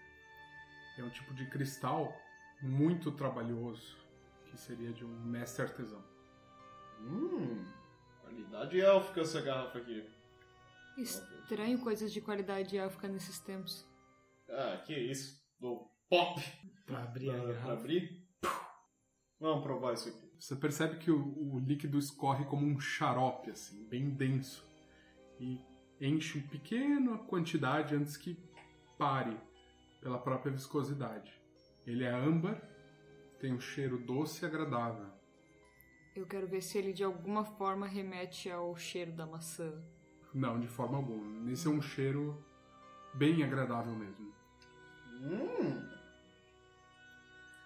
É 0.96 1.02
um 1.02 1.10
tipo 1.10 1.34
de 1.34 1.50
cristal 1.50 2.16
muito 2.62 3.10
trabalhoso, 3.10 3.96
que 4.44 4.56
seria 4.56 4.92
de 4.92 5.04
um 5.04 5.20
mestre 5.24 5.62
artesão. 5.64 6.04
Hum, 7.00 7.64
qualidade 8.20 8.80
élfica 8.80 9.22
essa 9.22 9.40
garrafa 9.40 9.78
aqui. 9.78 10.08
Estranho 10.96 11.80
coisas 11.80 12.12
de 12.12 12.20
qualidade 12.20 12.78
élfica 12.78 13.08
nesses 13.08 13.40
tempos. 13.40 13.84
Ah, 14.50 14.82
que 14.84 14.94
isso? 14.94 15.40
Do 15.60 15.88
pop! 16.08 16.40
Pra 16.86 17.02
abrir 17.02 17.30
a 17.30 17.34
Pra, 17.34 17.42
pra 17.42 17.52
garrafa. 17.52 17.72
abrir? 17.72 18.28
Vamos 19.40 19.62
provar 19.62 19.92
isso 19.94 20.08
aqui. 20.08 20.28
Você 20.38 20.56
percebe 20.56 20.98
que 20.98 21.10
o, 21.10 21.54
o 21.54 21.58
líquido 21.58 21.98
escorre 21.98 22.44
como 22.46 22.66
um 22.66 22.78
xarope, 22.80 23.50
assim, 23.50 23.84
bem 23.88 24.10
denso. 24.10 24.66
E 25.38 25.60
enche 26.00 26.38
uma 26.38 26.48
pequena 26.48 27.18
quantidade 27.18 27.94
antes 27.94 28.16
que 28.16 28.36
pare 28.96 29.36
pela 30.00 30.18
própria 30.18 30.50
viscosidade. 30.52 31.32
Ele 31.86 32.04
é 32.04 32.10
âmbar, 32.12 32.60
tem 33.40 33.52
um 33.52 33.60
cheiro 33.60 33.98
doce 33.98 34.44
e 34.44 34.46
agradável. 34.48 35.06
Eu 36.16 36.26
quero 36.26 36.48
ver 36.48 36.60
se 36.62 36.76
ele 36.78 36.92
de 36.92 37.04
alguma 37.04 37.44
forma 37.44 37.86
remete 37.86 38.50
ao 38.50 38.76
cheiro 38.76 39.12
da 39.12 39.26
maçã. 39.26 39.72
Não, 40.34 40.58
de 40.58 40.66
forma 40.66 40.96
alguma. 40.98 41.50
Esse 41.50 41.68
é 41.68 41.70
um 41.70 41.80
cheiro 41.80 42.44
bem 43.14 43.42
agradável 43.44 43.94
mesmo. 43.94 44.32
Hum. 45.20 45.88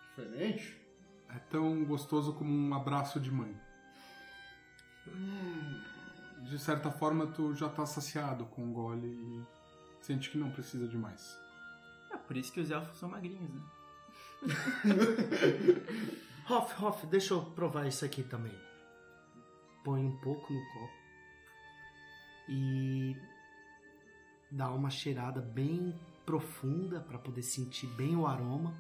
Diferente? 0.09 0.77
É 1.29 1.39
tão 1.51 1.85
gostoso 1.85 2.35
como 2.35 2.51
um 2.51 2.75
abraço 2.75 3.19
de 3.19 3.31
mãe. 3.31 3.55
De 6.41 6.59
certa 6.59 6.91
forma, 6.91 7.27
tu 7.27 7.55
já 7.55 7.69
tá 7.69 7.87
saciado 7.87 8.45
com 8.47 8.71
o 8.71 8.73
gole 8.73 9.07
e 9.07 9.45
sente 10.03 10.31
que 10.31 10.39
não 10.39 10.51
precisa 10.51 10.87
de 10.87 10.97
mais. 10.97 11.39
É 12.11 12.17
por 12.17 12.37
isso 12.37 12.53
que 12.53 12.61
os 12.61 12.71
elfos 12.71 12.99
são 12.99 13.09
magrinhos, 13.09 13.49
né? 13.51 13.63
Hoff, 16.51 16.85
Hoff, 16.85 17.07
deixa 17.07 17.35
eu 17.35 17.43
provar 17.43 17.87
isso 17.87 18.05
aqui 18.05 18.23
também. 18.23 18.55
Põe 19.85 20.05
um 20.05 20.17
pouco 20.19 20.53
no 20.53 20.61
copo. 20.73 21.03
E 22.49 23.17
dá 24.51 24.71
uma 24.71 24.91
cheirada 24.91 25.41
bem 25.41 25.99
profunda 26.33 26.99
para 26.99 27.19
poder 27.19 27.43
sentir 27.43 27.87
bem 27.89 28.17
o 28.17 28.27
aroma 28.27 28.75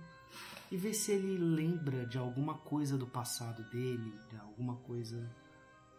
e 0.70 0.76
ver 0.78 0.94
se 0.94 1.12
ele 1.12 1.36
lembra 1.36 2.06
de 2.06 2.16
alguma 2.16 2.56
coisa 2.56 2.96
do 2.96 3.06
passado 3.06 3.62
dele, 3.68 4.10
de 4.30 4.36
alguma 4.38 4.76
coisa, 4.76 5.30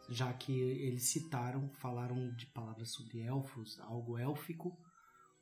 já 0.10 0.34
que 0.34 0.52
eles 0.52 1.04
citaram, 1.04 1.70
falaram 1.76 2.34
de 2.34 2.48
palavras 2.48 2.90
sobre 2.90 3.22
elfos, 3.22 3.80
algo 3.82 4.18
élfico. 4.18 4.76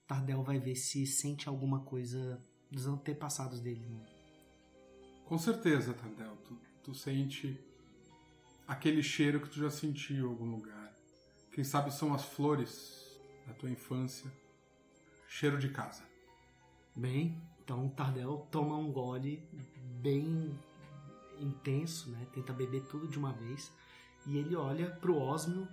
Tardel 0.05 0.43
vai 0.43 0.59
ver 0.59 0.75
se 0.75 1.07
sente 1.07 1.47
alguma 1.47 1.79
coisa 1.79 2.43
dos 2.69 2.87
antepassados 2.87 3.61
dele. 3.61 3.87
né? 3.87 4.05
Com 5.23 5.37
certeza, 5.37 5.93
Tardel. 5.93 6.35
Tu, 6.43 6.57
tu 6.83 6.93
sente 6.93 7.57
aquele 8.67 9.01
cheiro 9.01 9.39
que 9.39 9.49
tu 9.49 9.59
já 9.59 9.69
sentiu 9.69 10.27
em 10.27 10.29
algum 10.29 10.51
lugar. 10.51 10.93
Quem 11.53 11.63
sabe 11.63 11.89
são 11.89 12.13
as 12.13 12.25
flores 12.25 13.17
da 13.47 13.53
tua 13.53 13.69
infância. 13.69 14.29
Cheiro 15.33 15.57
de 15.57 15.69
casa. 15.69 16.03
Bem, 16.93 17.41
então 17.63 17.87
Tardel 17.87 18.45
toma 18.51 18.75
um 18.75 18.91
gole 18.91 19.41
bem 20.01 20.53
intenso, 21.39 22.11
né? 22.11 22.27
Tenta 22.33 22.51
beber 22.51 22.85
tudo 22.87 23.07
de 23.07 23.17
uma 23.17 23.31
vez. 23.31 23.71
E 24.27 24.37
ele 24.37 24.57
olha 24.57 24.91
pro 24.91 25.17
Osmio, 25.17 25.65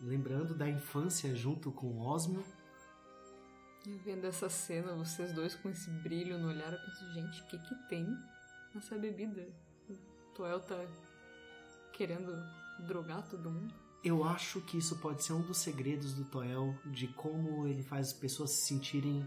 lembrando 0.00 0.54
da 0.54 0.68
infância 0.68 1.34
junto 1.34 1.72
com 1.72 1.88
o 1.88 2.06
Osmio. 2.06 2.44
E 3.84 3.90
vendo 3.96 4.28
essa 4.28 4.48
cena, 4.48 4.94
vocês 4.94 5.32
dois 5.32 5.56
com 5.56 5.68
esse 5.70 5.90
brilho 5.90 6.38
no 6.38 6.46
olhar, 6.46 6.72
eu 6.72 6.78
penso, 6.78 7.12
gente, 7.12 7.42
o 7.42 7.46
que 7.48 7.58
que 7.58 7.74
tem 7.88 8.06
nessa 8.72 8.96
bebida? 8.96 9.44
O 9.88 10.34
Toel 10.36 10.60
tá 10.60 10.86
querendo 11.92 12.32
drogar 12.86 13.28
todo 13.28 13.50
mundo? 13.50 13.74
Eu 14.02 14.24
acho 14.24 14.60
que 14.62 14.78
isso 14.78 14.98
pode 14.98 15.22
ser 15.22 15.34
um 15.34 15.42
dos 15.42 15.58
segredos 15.58 16.14
do 16.14 16.24
Toel 16.24 16.74
de 16.86 17.06
como 17.08 17.66
ele 17.66 17.82
faz 17.82 18.08
as 18.08 18.12
pessoas 18.14 18.50
se 18.50 18.66
sentirem 18.66 19.26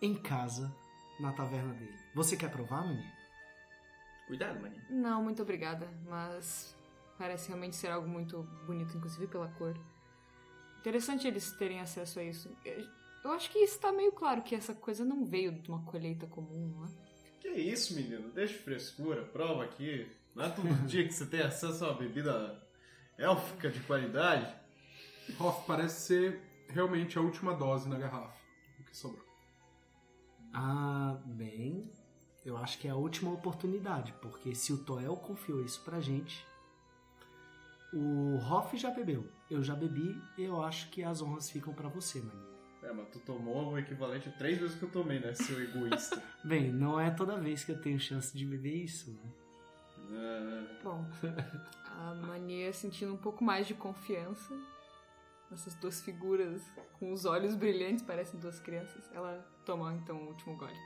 em 0.00 0.14
casa 0.14 0.74
na 1.20 1.32
taverna 1.32 1.74
dele. 1.74 1.98
Você 2.14 2.36
quer 2.36 2.50
provar, 2.50 2.86
Mani? 2.86 3.04
Cuidado, 4.26 4.60
maninho. 4.60 4.82
Não, 4.90 5.22
muito 5.22 5.42
obrigada, 5.42 5.88
mas 6.06 6.74
parece 7.18 7.48
realmente 7.48 7.76
ser 7.76 7.88
algo 7.88 8.08
muito 8.08 8.42
bonito, 8.66 8.96
inclusive 8.96 9.26
pela 9.26 9.48
cor. 9.48 9.74
Interessante 10.80 11.26
eles 11.26 11.50
terem 11.52 11.80
acesso 11.80 12.20
a 12.20 12.24
isso. 12.24 12.50
Eu 13.24 13.32
acho 13.32 13.50
que 13.50 13.58
está 13.58 13.90
meio 13.90 14.12
claro 14.12 14.42
que 14.42 14.54
essa 14.54 14.74
coisa 14.74 15.04
não 15.04 15.24
veio 15.24 15.52
de 15.52 15.68
uma 15.68 15.82
colheita 15.82 16.26
comum, 16.26 16.68
não 16.68 16.84
é? 16.84 16.88
Que 17.40 17.48
isso, 17.48 17.94
menino? 17.94 18.30
Deixa 18.30 18.54
de 18.54 18.60
frescura, 18.60 19.24
prova 19.24 19.64
aqui. 19.64 20.10
Não 20.34 20.44
é 20.44 20.50
todo 20.50 20.86
dia 20.86 21.04
que 21.06 21.12
você 21.12 21.26
tem 21.26 21.40
acesso 21.40 21.84
a 21.84 21.90
uma 21.90 21.98
bebida 21.98 22.62
élfica 23.18 23.68
de 23.70 23.80
qualidade? 23.80 24.54
Hoff 25.38 25.66
parece 25.66 26.06
ser 26.06 26.40
realmente 26.68 27.18
a 27.18 27.20
última 27.20 27.54
dose 27.54 27.88
na 27.88 27.98
garrafa. 27.98 28.38
O 28.80 28.84
que 28.84 28.96
sobrou. 28.96 29.26
Ah, 30.54 31.18
bem, 31.26 31.90
eu 32.44 32.56
acho 32.56 32.78
que 32.78 32.88
é 32.88 32.90
a 32.90 32.96
última 32.96 33.30
oportunidade, 33.30 34.14
porque 34.22 34.54
se 34.54 34.72
o 34.72 34.78
Toel 34.78 35.16
confiou 35.16 35.62
isso 35.62 35.82
pra 35.84 36.00
gente, 36.00 36.46
o 37.92 38.36
Hoff 38.36 38.76
já 38.76 38.90
bebeu, 38.90 39.26
eu 39.50 39.62
já 39.62 39.74
bebi, 39.74 40.20
eu 40.38 40.62
acho 40.62 40.88
que 40.90 41.02
as 41.02 41.20
honras 41.20 41.50
ficam 41.50 41.74
pra 41.74 41.88
você, 41.88 42.20
maninho. 42.20 42.48
É, 42.82 42.92
mas 42.92 43.08
tu 43.08 43.18
tomou 43.18 43.72
o 43.72 43.78
equivalente 43.78 44.28
a 44.28 44.32
três 44.32 44.58
vezes 44.58 44.78
que 44.78 44.84
eu 44.84 44.90
tomei, 44.90 45.18
né, 45.18 45.34
seu 45.34 45.60
egoísta? 45.60 46.22
Bem, 46.44 46.72
não 46.72 46.98
é 46.98 47.10
toda 47.10 47.36
vez 47.36 47.64
que 47.64 47.72
eu 47.72 47.80
tenho 47.80 47.98
chance 47.98 48.36
de 48.36 48.46
beber 48.46 48.84
isso, 48.84 49.10
né? 49.10 49.32
É, 50.10 50.82
Bom, 50.82 51.04
a 51.98 52.14
Mania 52.14 52.72
sentindo 52.72 53.12
um 53.12 53.16
pouco 53.16 53.42
mais 53.42 53.66
de 53.66 53.74
confiança. 53.74 54.54
Essas 55.50 55.74
duas 55.74 56.00
figuras 56.00 56.62
com 56.98 57.12
os 57.12 57.24
olhos 57.24 57.54
brilhantes, 57.54 58.04
parecem 58.04 58.38
duas 58.38 58.60
crianças. 58.60 59.10
Ela 59.12 59.44
toma 59.64 59.92
então 59.94 60.16
o 60.16 60.28
último 60.28 60.56
gole. 60.56 60.78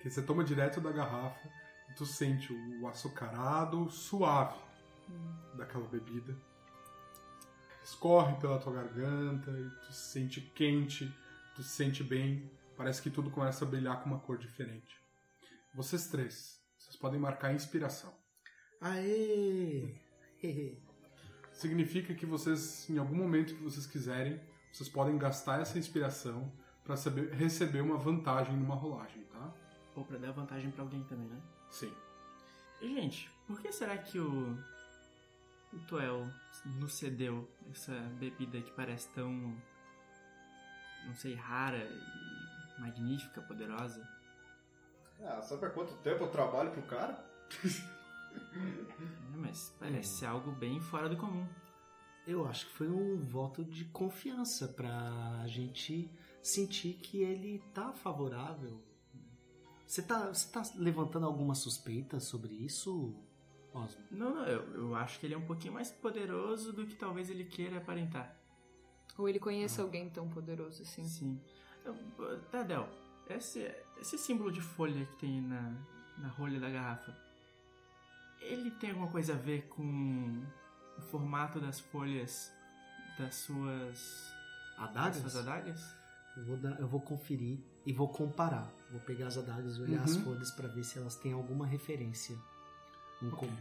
Que 0.00 0.10
você 0.10 0.22
toma 0.22 0.42
direto 0.42 0.80
da 0.80 0.90
garrafa 0.90 1.48
e 1.90 1.94
tu 1.94 2.06
sente 2.06 2.52
o 2.52 2.88
açucarado 2.88 3.90
suave 3.90 4.58
daquela 5.54 5.86
bebida. 5.86 6.34
Escorre 7.82 8.34
pela 8.36 8.58
tua 8.58 8.72
garganta 8.72 9.50
e 9.50 9.70
tu 9.86 9.92
se 9.92 10.12
sente 10.12 10.40
quente, 10.40 11.12
tu 11.54 11.62
se 11.62 11.76
sente 11.76 12.02
bem. 12.02 12.50
Parece 12.76 13.02
que 13.02 13.10
tudo 13.10 13.30
começa 13.30 13.64
a 13.64 13.68
brilhar 13.68 14.02
com 14.02 14.08
uma 14.08 14.20
cor 14.20 14.38
diferente. 14.38 14.98
Vocês 15.74 16.06
três, 16.06 16.58
vocês 16.78 16.96
podem 16.96 17.20
marcar 17.20 17.52
inspiração. 17.52 18.14
Aê! 18.80 20.03
Significa 21.52 22.12
que 22.14 22.26
vocês, 22.26 22.88
em 22.90 22.98
algum 22.98 23.14
momento 23.14 23.54
que 23.54 23.62
vocês 23.62 23.86
quiserem, 23.86 24.40
vocês 24.72 24.88
podem 24.88 25.16
gastar 25.16 25.60
essa 25.60 25.78
inspiração 25.78 26.52
para 26.84 26.96
receber 27.32 27.80
uma 27.80 27.96
vantagem 27.96 28.56
numa 28.56 28.74
rolagem, 28.74 29.22
tá? 29.24 29.52
Ou 29.94 30.04
pra 30.04 30.18
dar 30.18 30.32
vantagem 30.32 30.70
pra 30.70 30.82
alguém 30.82 31.02
também, 31.04 31.28
né? 31.28 31.40
Sim. 31.70 31.92
E, 32.80 32.92
gente, 32.94 33.30
por 33.46 33.60
que 33.60 33.72
será 33.72 33.96
que 33.96 34.18
o. 34.18 34.58
O 35.72 35.78
Toel 35.88 36.28
nos 36.78 36.92
cedeu 36.94 37.48
essa 37.70 37.92
bebida 38.18 38.60
que 38.60 38.70
parece 38.72 39.08
tão. 39.14 39.32
Não 41.06 41.14
sei, 41.14 41.34
rara 41.34 41.78
e 41.78 42.80
magnífica, 42.80 43.40
poderosa? 43.42 44.06
Ah, 45.22 45.40
sabe 45.42 45.66
há 45.66 45.70
quanto 45.70 45.94
tempo 45.98 46.24
eu 46.24 46.30
trabalho 46.30 46.70
pro 46.70 46.82
cara? 46.82 47.24
É, 48.36 49.36
mas 49.36 49.74
parece 49.78 50.18
ser 50.18 50.26
algo 50.26 50.52
bem 50.52 50.80
fora 50.80 51.08
do 51.08 51.16
comum. 51.16 51.46
Eu 52.26 52.46
acho 52.46 52.66
que 52.66 52.72
foi 52.72 52.88
um 52.88 53.20
voto 53.20 53.64
de 53.64 53.84
confiança 53.86 54.68
pra 54.68 55.44
gente 55.46 56.10
sentir 56.42 56.94
que 56.94 57.22
ele 57.22 57.58
tá 57.74 57.92
favorável. 57.92 58.80
Você 59.86 60.02
tá, 60.02 60.32
você 60.32 60.50
tá 60.50 60.62
levantando 60.76 61.26
alguma 61.26 61.54
suspeita 61.54 62.18
sobre 62.18 62.54
isso, 62.54 63.14
Osmo? 63.72 64.02
Não, 64.10 64.34
não, 64.34 64.46
eu, 64.46 64.62
eu 64.74 64.94
acho 64.94 65.20
que 65.20 65.26
ele 65.26 65.34
é 65.34 65.38
um 65.38 65.46
pouquinho 65.46 65.74
mais 65.74 65.90
poderoso 65.90 66.72
do 66.72 66.86
que 66.86 66.94
talvez 66.94 67.28
ele 67.28 67.44
queira 67.44 67.76
aparentar. 67.76 68.34
Ou 69.18 69.28
ele 69.28 69.38
conheça 69.38 69.82
alguém 69.82 70.08
tão 70.10 70.28
poderoso 70.28 70.82
assim. 70.82 71.04
Sim. 71.04 71.40
Tadel, 72.50 72.88
esse, 73.28 73.70
esse 74.00 74.18
símbolo 74.18 74.50
de 74.50 74.60
folha 74.60 75.04
que 75.04 75.16
tem 75.16 75.40
na, 75.40 75.74
na 76.18 76.28
rolha 76.28 76.58
da 76.58 76.70
garrafa, 76.70 77.16
ele 78.40 78.70
tem 78.72 78.90
alguma 78.90 79.08
coisa 79.10 79.32
a 79.34 79.36
ver 79.36 79.62
com 79.68 80.44
o 80.98 81.00
formato 81.10 81.60
das 81.60 81.80
folhas 81.80 82.52
das 83.18 83.34
suas, 83.36 83.98
das 84.78 84.88
Adagas? 84.90 85.16
suas 85.18 85.36
adagas? 85.36 85.94
Eu 86.36 86.44
vou, 86.46 86.56
dar- 86.56 86.80
eu 86.80 86.88
vou 86.88 87.00
conferir 87.00 87.58
e 87.86 87.92
vou 87.92 88.08
comparar. 88.08 88.68
Vou 88.90 89.00
pegar 89.00 89.28
as 89.28 89.38
adagas 89.38 89.76
e 89.76 89.82
olhar 89.82 90.02
as 90.02 90.16
Uhum. 90.16 90.24
folhas 90.24 90.50
pra 90.50 90.66
ver 90.68 90.82
se 90.84 90.98
elas 90.98 91.14
têm 91.16 91.32
alguma 91.32 91.66
referência 91.66 92.36
em 93.22 93.28
Ok. 93.28 93.38
comum. 93.48 93.56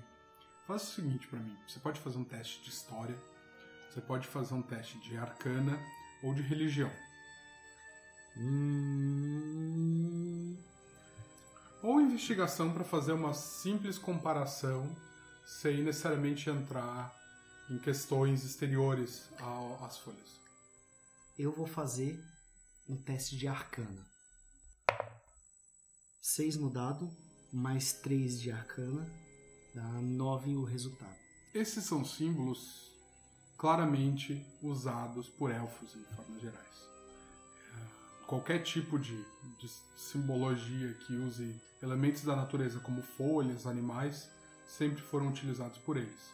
Faça 0.67 0.85
o 0.85 0.95
seguinte 0.95 1.27
pra 1.27 1.39
mim. 1.39 1.55
Você 1.67 1.79
pode 1.79 1.99
fazer 1.99 2.17
um 2.17 2.23
teste 2.23 2.63
de 2.63 2.69
história, 2.69 3.15
você 3.91 4.01
pode 4.01 4.27
fazer 4.27 4.53
um 4.55 4.61
teste 4.61 4.97
de 5.01 5.17
arcana 5.17 5.77
ou 6.23 6.33
de 6.33 6.41
religião. 6.41 6.89
Hum, 9.63 10.57
Ou 11.83 11.99
investigação 12.01 12.71
para 12.73 12.83
fazer 12.83 13.11
uma 13.11 13.33
simples 13.33 13.97
comparação 13.97 14.89
sem 15.45 15.83
necessariamente 15.83 16.49
entrar 16.49 17.13
em 17.69 17.77
questões 17.77 18.43
exteriores 18.43 19.29
ao- 19.39 19.83
às 19.83 19.97
folhas. 19.97 20.33
eu 21.37 21.51
vou 21.51 21.65
fazer 21.67 22.23
um 22.87 22.95
teste 22.95 23.35
de 23.35 23.47
arcana. 23.47 24.05
6 26.21 26.55
no 26.57 26.69
dado, 26.69 27.11
mais 27.51 27.91
3 27.93 28.39
de 28.39 28.51
arcana, 28.51 29.05
dá 29.73 29.83
9 30.01 30.55
o 30.55 30.63
resultado. 30.63 31.17
Esses 31.53 31.83
são 31.85 32.05
símbolos 32.05 32.91
claramente 33.57 34.45
usados 34.61 35.27
por 35.27 35.49
elfos 35.51 35.95
em 35.95 36.03
formas 36.15 36.41
gerais. 36.41 36.92
Qualquer 38.33 38.63
tipo 38.63 38.97
de, 38.97 39.15
de 39.59 39.69
simbologia 39.95 40.91
que 41.05 41.13
use 41.13 41.55
elementos 41.83 42.23
da 42.23 42.35
natureza 42.35 42.79
como 42.79 43.03
folhas, 43.03 43.67
animais, 43.67 44.27
sempre 44.67 45.03
foram 45.03 45.27
utilizados 45.27 45.77
por 45.77 45.97
eles. 45.97 46.33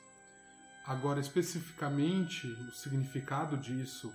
Agora, 0.85 1.19
especificamente, 1.19 2.47
o 2.47 2.71
significado 2.71 3.57
disso, 3.57 4.13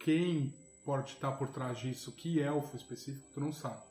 quem 0.00 0.52
pode 0.84 1.12
estar 1.12 1.30
por 1.30 1.46
trás 1.50 1.78
disso, 1.78 2.10
que 2.10 2.40
elfo 2.40 2.76
específico, 2.76 3.28
tu 3.32 3.38
não 3.38 3.52
sabe. 3.52 3.84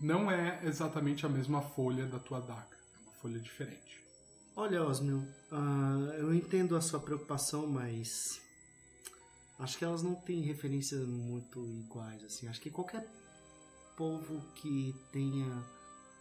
Não 0.00 0.28
é 0.28 0.58
exatamente 0.64 1.24
a 1.24 1.28
mesma 1.28 1.62
folha 1.62 2.06
da 2.06 2.18
tua 2.18 2.40
daga, 2.40 2.76
é 2.96 3.04
uma 3.04 3.12
folha 3.22 3.38
diferente. 3.38 4.04
Olha, 4.56 4.82
Osmio, 4.82 5.24
ah, 5.52 6.12
eu 6.18 6.34
entendo 6.34 6.74
a 6.74 6.80
sua 6.80 6.98
preocupação, 6.98 7.68
mas 7.68 8.40
acho 9.58 9.78
que 9.78 9.84
elas 9.84 10.02
não 10.02 10.14
têm 10.14 10.42
referências 10.42 11.06
muito 11.06 11.64
iguais. 11.66 12.22
Assim, 12.24 12.48
acho 12.48 12.60
que 12.60 12.70
qualquer 12.70 13.06
povo 13.96 14.40
que 14.54 14.94
tenha 15.12 15.64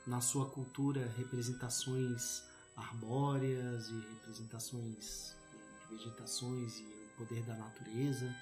na 0.06 0.21
sua 0.21 0.50
cultura 0.50 1.12
representações 1.17 2.43
arbóreas 2.76 3.89
e 3.89 4.00
representações 4.13 5.36
de 5.82 5.95
vegetações 5.95 6.80
e 6.80 6.84
o 6.84 7.17
poder 7.17 7.43
da 7.43 7.56
natureza 7.56 8.34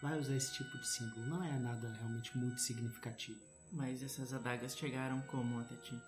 vai 0.00 0.18
usar 0.18 0.36
esse 0.36 0.52
tipo 0.54 0.78
de 0.78 0.88
símbolo. 0.88 1.26
Não 1.26 1.44
é 1.44 1.58
nada 1.58 1.92
realmente 1.92 2.36
muito 2.36 2.60
significativo. 2.60 3.38
Mas 3.72 4.02
essas 4.02 4.32
adagas 4.32 4.76
chegaram 4.76 5.20
como 5.22 5.60
até 5.60 5.74
ti? 5.76 5.98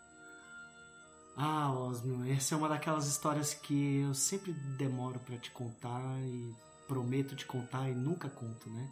Ah, 1.36 1.72
Osmio, 1.72 2.24
essa 2.32 2.54
é 2.54 2.58
uma 2.58 2.68
daquelas 2.68 3.06
histórias 3.08 3.54
que 3.54 4.00
eu 4.00 4.14
sempre 4.14 4.52
demoro 4.52 5.18
pra 5.20 5.36
te 5.36 5.50
contar 5.50 6.20
e 6.20 6.54
prometo 6.86 7.36
te 7.36 7.46
contar 7.46 7.88
e 7.88 7.94
nunca 7.94 8.28
conto, 8.28 8.68
né? 8.70 8.90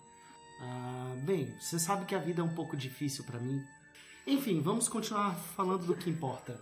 Ah, 0.61 1.15
bem, 1.25 1.53
você 1.59 1.79
sabe 1.79 2.05
que 2.05 2.15
a 2.15 2.19
vida 2.19 2.41
é 2.41 2.45
um 2.45 2.55
pouco 2.55 2.77
difícil 2.77 3.25
pra 3.25 3.41
mim. 3.41 3.63
Enfim, 4.27 4.61
vamos 4.61 4.89
continuar 4.89 5.35
falando 5.35 5.87
do 5.87 5.97
que 5.97 6.09
importa. 6.09 6.59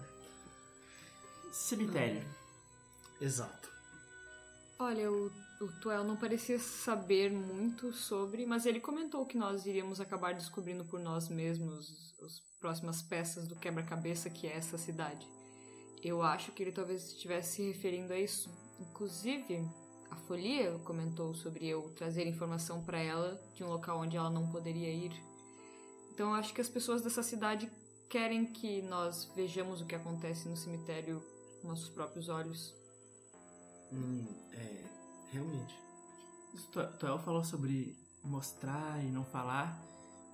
Cemitério. 1.52 2.24
Exato. 3.20 3.68
Olha, 4.78 5.12
o, 5.12 5.30
o 5.60 5.68
Tuel 5.82 6.04
não 6.04 6.16
parecia 6.16 6.58
saber 6.58 7.30
muito 7.30 7.92
sobre, 7.92 8.46
mas 8.46 8.64
ele 8.64 8.80
comentou 8.80 9.26
que 9.26 9.36
nós 9.36 9.66
iríamos 9.66 10.00
acabar 10.00 10.32
descobrindo 10.32 10.84
por 10.86 10.98
nós 10.98 11.28
mesmos 11.28 12.14
as 12.24 12.40
próximas 12.58 13.02
peças 13.02 13.46
do 13.46 13.56
quebra-cabeça 13.56 14.30
que 14.30 14.46
é 14.46 14.56
essa 14.56 14.78
cidade. 14.78 15.28
Eu 16.02 16.22
acho 16.22 16.52
que 16.52 16.62
ele 16.62 16.72
talvez 16.72 17.08
estivesse 17.08 17.56
se 17.56 17.62
referindo 17.62 18.14
a 18.14 18.18
isso. 18.18 18.50
Inclusive, 18.78 19.68
a 20.10 20.16
Folia 20.16 20.78
comentou 20.84 21.34
sobre 21.34 21.66
eu 21.66 21.92
trazer 21.96 22.26
informação 22.26 22.82
para 22.82 22.98
ela 22.98 23.40
de 23.54 23.62
um 23.62 23.68
local 23.68 24.00
onde 24.00 24.16
ela 24.16 24.30
não 24.30 24.50
poderia 24.50 24.92
ir. 24.92 25.12
Então 26.12 26.34
acho 26.34 26.52
que 26.52 26.60
as 26.60 26.68
pessoas 26.68 27.02
dessa 27.02 27.22
cidade 27.22 27.70
querem 28.08 28.44
que 28.44 28.82
nós 28.82 29.30
vejamos 29.36 29.80
o 29.80 29.86
que 29.86 29.94
acontece 29.94 30.48
no 30.48 30.56
cemitério 30.56 31.22
com 31.62 31.68
nossos 31.68 31.88
próprios 31.88 32.28
olhos. 32.28 32.74
Hum, 33.92 34.26
é, 34.52 34.84
realmente. 35.32 35.78
Tuel 36.98 37.18
falou 37.20 37.44
sobre 37.44 37.96
mostrar 38.24 39.02
e 39.04 39.08
não 39.08 39.24
falar, 39.24 39.80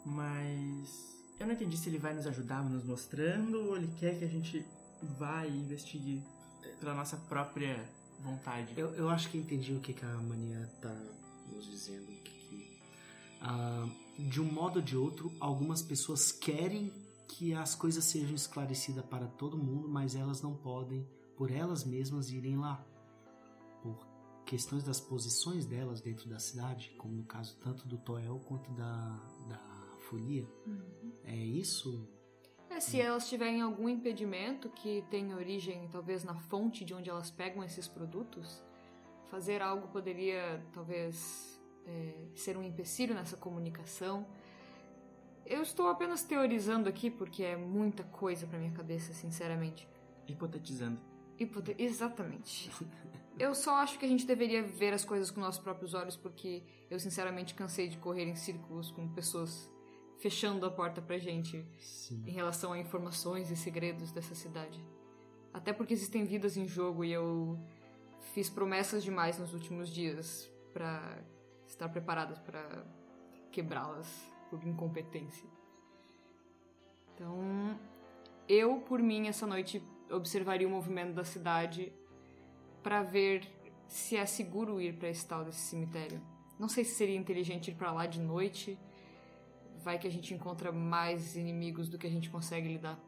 mas 0.05 1.15
eu 1.39 1.47
não 1.47 1.55
entendi 1.55 1.77
se 1.77 1.89
ele 1.91 1.99
vai 1.99 2.15
nos 2.15 2.27
ajudar 2.27 2.65
nos 2.65 2.85
mostrando 2.85 3.69
ou 3.69 3.77
ele 3.77 3.93
quer 3.99 4.19
que 4.19 4.25
a 4.25 4.29
gente 4.29 4.67
vá 5.19 5.47
e 5.47 5.57
investigue 5.57 6.23
pela 6.81 6.95
nossa 6.95 7.17
própria 7.29 7.87
vontade. 8.21 8.73
Eu, 8.77 8.89
eu 8.95 9.09
acho 9.09 9.31
que 9.31 9.39
entendi 9.39 9.73
o 9.73 9.81
que, 9.81 9.93
que 9.93 10.05
a 10.05 10.17
mania 10.19 10.71
tá 10.81 10.95
nos 11.53 11.67
dizendo. 11.67 12.07
Que, 12.07 12.31
que, 12.31 12.81
ah, 13.41 13.89
de 14.19 14.41
um 14.41 14.51
modo 14.51 14.77
ou 14.77 14.83
de 14.83 14.97
outro, 14.97 15.33
algumas 15.41 15.83
pessoas 15.83 16.33
querem 16.33 16.93
que 17.29 17.55
as 17.55 17.75
coisas 17.75 18.05
sejam 18.05 18.35
esclarecidas 18.35 19.05
para 19.05 19.27
todo 19.27 19.59
mundo, 19.59 19.89
mas 19.89 20.15
elas 20.15 20.41
não 20.41 20.55
podem, 20.55 21.07
por 21.37 21.51
elas 21.51 21.85
mesmas, 21.85 22.31
irem 22.31 22.57
lá. 22.57 22.85
Por 23.83 23.99
questões 24.47 24.85
das 24.85 25.01
posições 25.01 25.67
delas 25.67 26.01
dentro 26.01 26.29
da 26.29 26.39
cidade, 26.39 26.95
como 26.97 27.15
no 27.15 27.25
caso 27.25 27.57
tanto 27.63 27.87
do 27.87 27.99
Toel 27.99 28.41
quanto 28.47 28.71
da, 28.73 29.21
da 29.49 29.61
Folia. 30.09 30.49
É 31.25 31.37
isso? 31.37 32.09
É, 32.69 32.81
se 32.81 33.01
elas 33.01 33.29
tiverem 33.29 33.61
algum 33.63 33.89
impedimento 33.89 34.69
que 34.69 35.03
tenha 35.11 35.35
origem 35.37 35.89
talvez 35.91 36.25
na 36.25 36.35
fonte 36.35 36.85
de 36.85 36.93
onde 36.93 37.09
elas 37.09 37.31
pegam 37.31 37.63
esses 37.65 37.89
produtos, 37.89 38.63
fazer 39.31 39.63
algo 39.63 39.89
poderia 39.89 40.63
talvez 40.73 41.61
é, 41.87 42.13
ser 42.35 42.57
um 42.57 42.63
empecilho 42.63 43.15
nessa 43.15 43.37
comunicação. 43.37 44.27
Eu 45.45 45.63
estou 45.63 45.89
apenas 45.89 46.23
teorizando 46.25 46.89
aqui 46.89 47.09
porque 47.11 47.45
é 47.45 47.57
muita 47.57 48.03
coisa 48.03 48.47
pra 48.47 48.59
minha 48.59 48.73
cabeça, 48.73 49.13
sinceramente. 49.13 49.89
Hipotetizando. 50.27 51.01
Hipote- 51.39 51.77
Exatamente. 51.79 52.71
Eu 53.39 53.55
só 53.55 53.77
acho 53.77 53.99
que 53.99 54.05
a 54.05 54.09
gente 54.09 54.27
deveria 54.27 54.63
ver 54.63 54.93
as 54.93 55.05
coisas 55.05 55.31
com 55.31 55.41
nossos 55.41 55.61
próprios 55.63 55.95
olhos 55.95 56.17
porque 56.17 56.63
eu 56.91 56.99
sinceramente 56.99 57.55
cansei 57.55 57.87
de 57.87 57.97
correr 57.99 58.25
em 58.25 58.35
círculos 58.35 58.91
com 58.91 59.07
pessoas 59.09 59.71
fechando 60.19 60.65
a 60.67 60.71
porta 60.71 61.01
pra 61.01 61.19
gente 61.19 61.65
Sim. 61.79 62.23
em 62.27 62.31
relação 62.31 62.73
a 62.73 62.79
informações 62.79 63.51
e 63.51 63.57
segredos 63.57 64.13
dessa 64.13 64.35
cidade. 64.35 64.83
Até 65.53 65.73
porque 65.73 65.95
existem 65.95 66.25
vidas 66.25 66.57
em 66.57 66.67
jogo 66.67 67.05
e 67.05 67.13
eu 67.13 67.59
fiz 68.33 68.51
promessas 68.51 69.03
demais 69.03 69.39
nos 69.39 69.55
últimos 69.55 69.89
dias 69.89 70.51
pra 70.73 71.19
estar 71.67 71.89
preparadas 71.89 72.39
pra 72.39 72.85
quebrá-las 73.51 74.07
por 74.51 74.63
incompetência. 74.65 75.49
Então, 77.15 77.79
eu 78.49 78.81
por 78.81 79.01
mim 79.01 79.29
essa 79.29 79.47
noite 79.47 79.83
observaria 80.11 80.69
o 80.69 80.71
movimento 80.71 81.15
da 81.15 81.25
cidade 81.25 81.93
pra 82.83 83.03
ver 83.03 83.49
se 83.89 84.17
é 84.17 84.27
seguro 84.27 84.81
ir 84.81 84.97
pra 84.99 85.09
esse 85.09 85.27
tal 85.27 85.45
desse 85.45 85.61
cemitério. 85.61 86.21
Não 86.59 86.69
sei 86.69 86.85
se 86.85 86.95
seria 86.95 87.17
inteligente 87.17 87.71
ir 87.71 87.75
pra 87.75 87.93
lá 87.93 88.07
de 88.07 88.21
noite 88.21 88.79
vai 89.87 90.01
que 90.01 90.09
a 90.09 90.11
gente 90.11 90.35
encontra 90.35 90.73
mais 90.73 91.37
inimigos 91.37 91.89
do 91.89 91.97
que 91.97 92.09
a 92.09 92.11
gente 92.11 92.29
consegue 92.29 92.67
lidar. 92.67 92.99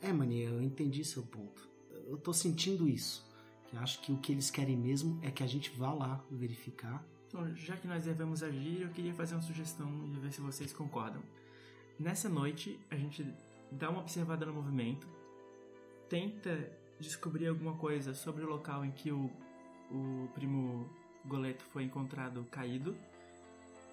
É, 0.00 0.10
Mania, 0.10 0.48
eu 0.48 0.62
entendi 0.62 1.04
seu 1.04 1.22
ponto. 1.22 1.68
Eu 2.08 2.16
tô 2.16 2.32
sentindo 2.32 2.88
isso. 2.88 3.30
Que 3.66 3.76
acho 3.76 4.00
que 4.00 4.10
o 4.10 4.16
que 4.16 4.32
eles 4.32 4.50
querem 4.50 4.78
mesmo 4.78 5.20
é 5.22 5.30
que 5.30 5.42
a 5.42 5.46
gente 5.46 5.70
vá 5.76 5.92
lá 5.92 6.24
verificar. 6.30 7.04
Então, 7.28 7.54
já 7.54 7.76
que 7.76 7.86
nós 7.86 8.04
devemos 8.04 8.42
agir, 8.42 8.80
eu 8.80 8.88
queria 8.88 9.12
fazer 9.12 9.34
uma 9.34 9.42
sugestão 9.42 9.86
e 10.06 10.18
ver 10.18 10.32
se 10.32 10.40
vocês 10.40 10.72
concordam. 10.72 11.22
Nessa 11.98 12.30
noite, 12.30 12.80
a 12.90 12.96
gente 12.96 13.22
dá 13.70 13.90
uma 13.90 14.00
observada 14.00 14.46
no 14.46 14.54
movimento, 14.54 15.06
tenta 16.08 16.72
descobrir 16.98 17.46
alguma 17.46 17.74
coisa 17.74 18.14
sobre 18.14 18.42
o 18.42 18.48
local 18.48 18.86
em 18.86 18.90
que 18.90 19.12
o, 19.12 19.30
o 19.90 20.28
primo 20.32 20.88
Goleto 21.26 21.62
foi 21.64 21.84
encontrado 21.84 22.42
caído. 22.50 22.96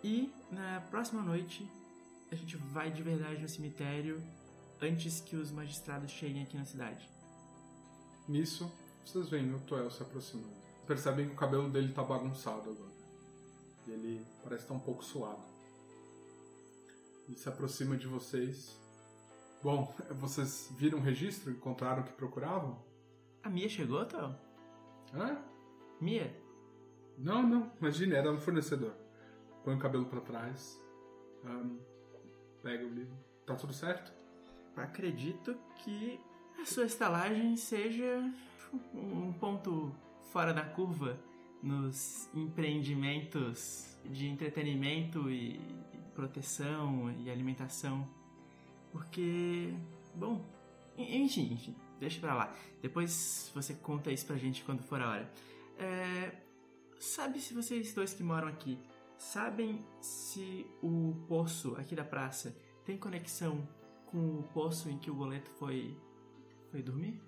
E 0.01 0.31
na 0.49 0.79
próxima 0.89 1.21
noite, 1.21 1.69
a 2.31 2.35
gente 2.35 2.57
vai 2.57 2.91
de 2.91 3.01
verdade 3.01 3.41
no 3.41 3.49
cemitério 3.49 4.21
antes 4.81 5.19
que 5.21 5.35
os 5.35 5.51
magistrados 5.51 6.11
cheguem 6.11 6.43
aqui 6.43 6.57
na 6.57 6.65
cidade. 6.65 7.09
Nisso, 8.27 8.71
vocês 9.05 9.29
veem 9.29 9.53
o 9.53 9.59
Toel 9.61 9.89
se 9.89 10.01
aproximando. 10.03 10.55
Percebem 10.85 11.27
que 11.27 11.33
o 11.33 11.37
cabelo 11.37 11.69
dele 11.69 11.93
tá 11.93 12.03
bagunçado 12.03 12.69
agora. 12.69 12.91
E 13.87 13.91
ele 13.91 14.25
parece 14.43 14.63
estar 14.63 14.73
um 14.73 14.79
pouco 14.79 15.03
suado. 15.03 15.41
E 17.29 17.35
se 17.35 17.47
aproxima 17.47 17.97
de 17.97 18.07
vocês. 18.07 18.77
Bom, 19.63 19.93
vocês 20.11 20.69
viram 20.77 20.99
o 20.99 21.01
registro? 21.01 21.51
Encontraram 21.51 22.03
o 22.03 22.05
que 22.05 22.13
procuravam? 22.13 22.77
A 23.43 23.49
Mia 23.49 23.69
chegou, 23.69 24.05
Toel? 24.05 24.35
Hã? 25.13 25.41
Mia? 26.01 26.35
Não, 27.17 27.41
não. 27.41 27.71
Imagine, 27.79 28.15
era 28.15 28.31
um 28.31 28.39
fornecedor. 28.39 28.93
Põe 29.63 29.75
o 29.75 29.79
cabelo 29.79 30.05
para 30.05 30.21
trás. 30.21 30.79
ahn, 31.43 31.77
pega 32.67 32.86
o 32.86 32.89
livro. 32.89 33.15
Tá 33.45 33.56
tudo 33.56 33.71
certo? 33.71 34.12
Acredito 34.75 35.56
que 35.77 36.19
a 36.62 36.65
sua 36.65 36.84
estalagem 36.86 37.56
seja 37.56 38.30
um 38.93 39.32
ponto 39.32 39.95
fora 40.34 40.53
da 40.53 40.63
curva 40.65 41.17
nos 41.63 42.30
empreendimentos 42.36 43.97
de 44.03 44.27
entretenimento 44.27 45.32
e 45.32 45.60
proteção 46.13 47.10
e 47.23 47.32
alimentação. 47.32 48.06
Porque, 48.91 49.73
bom, 50.13 50.45
en- 50.97 51.23
enfim, 51.23 51.53
enfim, 51.53 51.75
deixa 52.01 52.19
pra 52.19 52.34
lá. 52.34 52.53
Depois 52.82 53.49
você 53.56 53.73
conta 53.75 54.12
isso 54.12 54.25
pra 54.25 54.36
gente 54.36 54.62
quando 54.65 54.84
for 54.84 55.01
a 55.01 55.10
hora. 55.10 55.32
É, 55.80 56.32
sabe 56.99 57.39
se 57.39 57.53
vocês 57.53 57.93
dois 57.93 58.13
que 58.13 58.23
moram 58.23 58.47
aqui 58.49 58.77
sabem 59.17 59.86
se 59.99 60.65
o 60.82 61.15
poço 61.27 61.75
aqui 61.77 61.95
da 61.95 62.03
praça 62.03 62.56
tem 62.86 62.97
conexão 62.97 63.67
com 64.06 64.39
o 64.39 64.43
poço 64.53 64.89
em 64.89 64.97
que 64.97 65.12
o 65.12 65.13
boleto 65.13 65.49
foi 65.51 65.97
foi 66.71 66.82
dormir? 66.82 67.21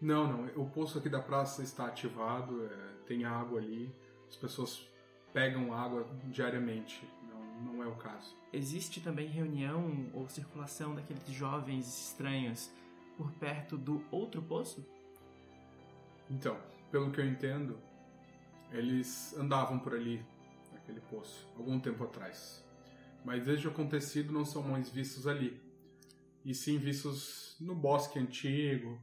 Não, 0.00 0.26
não. 0.26 0.62
O 0.62 0.68
poço 0.68 0.98
aqui 0.98 1.08
da 1.08 1.20
praça 1.20 1.62
está 1.62 1.86
ativado, 1.86 2.64
é, 2.64 2.68
tem 3.06 3.24
água 3.24 3.60
ali. 3.60 3.94
As 4.28 4.36
pessoas 4.36 4.88
pegam 5.32 5.72
água 5.74 6.06
diariamente. 6.24 7.06
Não, 7.28 7.74
não 7.74 7.82
é 7.82 7.86
o 7.86 7.94
caso. 7.96 8.34
Existe 8.52 9.00
também 9.00 9.28
reunião 9.28 10.10
ou 10.14 10.28
circulação 10.28 10.94
daqueles 10.94 11.28
jovens 11.28 11.86
estranhos 11.86 12.70
por 13.16 13.30
perto 13.32 13.76
do 13.76 14.02
outro 14.10 14.40
poço? 14.40 14.84
Então, 16.30 16.56
pelo 16.90 17.10
que 17.10 17.20
eu 17.20 17.26
entendo, 17.26 17.78
eles 18.72 19.36
andavam 19.36 19.78
por 19.78 19.94
ali, 19.94 20.24
naquele 20.90 21.00
poço, 21.00 21.48
algum 21.56 21.80
tempo 21.80 22.04
atrás. 22.04 22.64
Mas 23.24 23.44
desde 23.44 23.68
o 23.68 23.70
acontecido 23.70 24.32
não 24.32 24.44
são 24.44 24.62
mais 24.62 24.90
vistos 24.90 25.26
ali. 25.26 25.60
E 26.44 26.54
sim 26.54 26.78
vistos 26.78 27.56
no 27.60 27.74
bosque 27.74 28.18
antigo, 28.18 29.00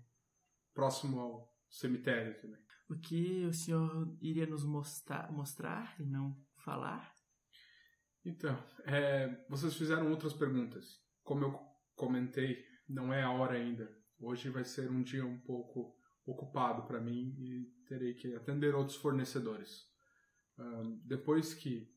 próximo 0.73 1.19
ao 1.19 1.53
cemitério 1.69 2.39
também. 2.41 2.59
O 2.89 2.95
que 2.95 3.45
o 3.45 3.53
senhor 3.53 4.17
iria 4.21 4.45
nos 4.45 4.63
mostrar, 4.63 5.31
mostrar 5.31 5.95
e 5.99 6.05
não 6.05 6.35
falar? 6.63 7.13
Então, 8.25 8.57
é, 8.85 9.45
vocês 9.49 9.75
fizeram 9.75 10.09
outras 10.09 10.33
perguntas. 10.33 10.99
Como 11.23 11.43
eu 11.43 11.59
comentei, 11.95 12.65
não 12.87 13.13
é 13.13 13.23
a 13.23 13.31
hora 13.31 13.55
ainda. 13.55 13.89
Hoje 14.19 14.49
vai 14.49 14.63
ser 14.63 14.89
um 14.89 15.03
dia 15.03 15.25
um 15.25 15.39
pouco 15.39 15.95
ocupado 16.25 16.85
para 16.87 16.99
mim 16.99 17.35
e 17.37 17.71
terei 17.87 18.13
que 18.13 18.35
atender 18.35 18.73
outros 18.73 18.97
fornecedores. 18.97 19.86
Depois 21.03 21.53
que 21.53 21.91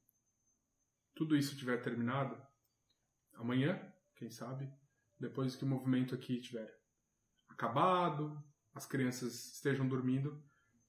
tudo 1.15 1.37
isso 1.37 1.57
tiver 1.57 1.83
terminado, 1.83 2.41
amanhã, 3.35 3.81
quem 4.17 4.31
sabe, 4.31 4.71
depois 5.19 5.57
que 5.57 5.65
o 5.65 5.69
movimento 5.69 6.15
aqui 6.15 6.41
tiver 6.41 6.71
acabado, 7.49 8.43
as 8.75 8.87
crianças 8.87 9.55
estejam 9.55 9.89
dormindo, 9.89 10.43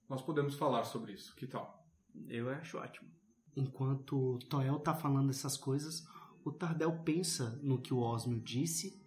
nós 0.07 0.21
podemos 0.21 0.55
falar 0.55 0.83
sobre 0.83 1.13
isso. 1.13 1.35
Que 1.35 1.47
tal? 1.47 1.85
Eu 2.27 2.49
acho 2.49 2.77
ótimo. 2.77 3.09
Enquanto 3.55 4.35
o 4.35 4.39
Toel 4.39 4.79
tá 4.79 4.93
falando 4.93 5.29
essas 5.29 5.57
coisas, 5.57 6.05
o 6.43 6.51
Tardel 6.51 7.03
pensa 7.03 7.59
no 7.61 7.81
que 7.81 7.93
o 7.93 7.99
Osmio 7.99 8.39
disse 8.41 9.01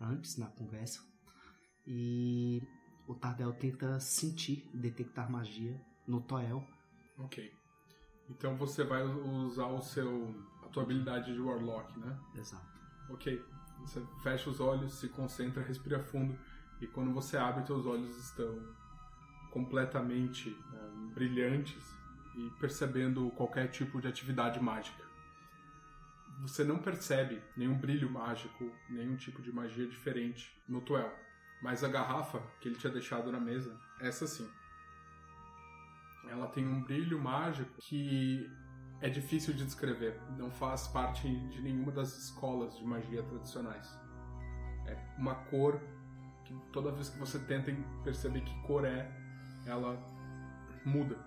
antes 0.00 0.36
na 0.36 0.46
conversa 0.46 1.00
e 1.86 2.62
o 3.06 3.14
Tardel 3.14 3.52
tenta 3.54 3.98
sentir, 4.00 4.70
detectar 4.74 5.30
magia 5.30 5.80
no 6.06 6.20
Toel. 6.20 6.66
Ok. 7.18 7.52
Então 8.32 8.56
você 8.56 8.82
vai 8.82 9.02
usar 9.04 9.66
o 9.66 9.80
seu 9.80 10.34
a 10.64 10.68
tua 10.68 10.82
habilidade 10.82 11.32
de 11.32 11.40
Warlock, 11.40 11.98
né? 11.98 12.18
Exato. 12.34 12.66
Ok. 13.10 13.44
Você 13.80 14.00
fecha 14.22 14.48
os 14.48 14.60
olhos, 14.60 14.94
se 14.94 15.08
concentra, 15.08 15.62
respira 15.62 15.98
fundo 15.98 16.38
e 16.80 16.86
quando 16.86 17.12
você 17.12 17.36
abre, 17.36 17.64
teus 17.64 17.84
olhos 17.86 18.16
estão 18.16 18.58
completamente 19.50 20.56
eh, 20.72 20.90
brilhantes 21.14 21.94
e 22.34 22.50
percebendo 22.58 23.30
qualquer 23.36 23.68
tipo 23.68 24.00
de 24.00 24.08
atividade 24.08 24.60
mágica. 24.60 25.04
Você 26.40 26.64
não 26.64 26.78
percebe 26.78 27.40
nenhum 27.56 27.78
brilho 27.78 28.10
mágico, 28.10 28.72
nenhum 28.88 29.16
tipo 29.16 29.42
de 29.42 29.52
magia 29.52 29.86
diferente 29.86 30.52
no 30.68 30.80
Tuel. 30.80 31.12
Mas 31.62 31.84
a 31.84 31.88
garrafa 31.88 32.42
que 32.60 32.68
ele 32.68 32.76
tinha 32.76 32.92
deixado 32.92 33.30
na 33.30 33.38
mesa, 33.38 33.78
essa 34.00 34.26
sim. 34.26 34.48
Ela 36.28 36.46
tem 36.48 36.66
um 36.66 36.82
brilho 36.82 37.20
mágico 37.20 37.70
que 37.80 38.50
é 39.00 39.08
difícil 39.08 39.52
de 39.52 39.64
descrever. 39.64 40.20
Não 40.38 40.50
faz 40.50 40.86
parte 40.88 41.28
de 41.28 41.60
nenhuma 41.60 41.92
das 41.92 42.16
escolas 42.16 42.76
de 42.78 42.84
magia 42.84 43.22
tradicionais. 43.22 43.98
É 44.86 44.96
uma 45.18 45.34
cor 45.34 45.80
que 46.44 46.54
toda 46.72 46.92
vez 46.92 47.08
que 47.08 47.18
você 47.18 47.38
tenta 47.40 47.72
perceber 48.04 48.42
que 48.42 48.62
cor 48.62 48.84
é, 48.84 49.10
ela 49.66 49.98
muda. 50.84 51.18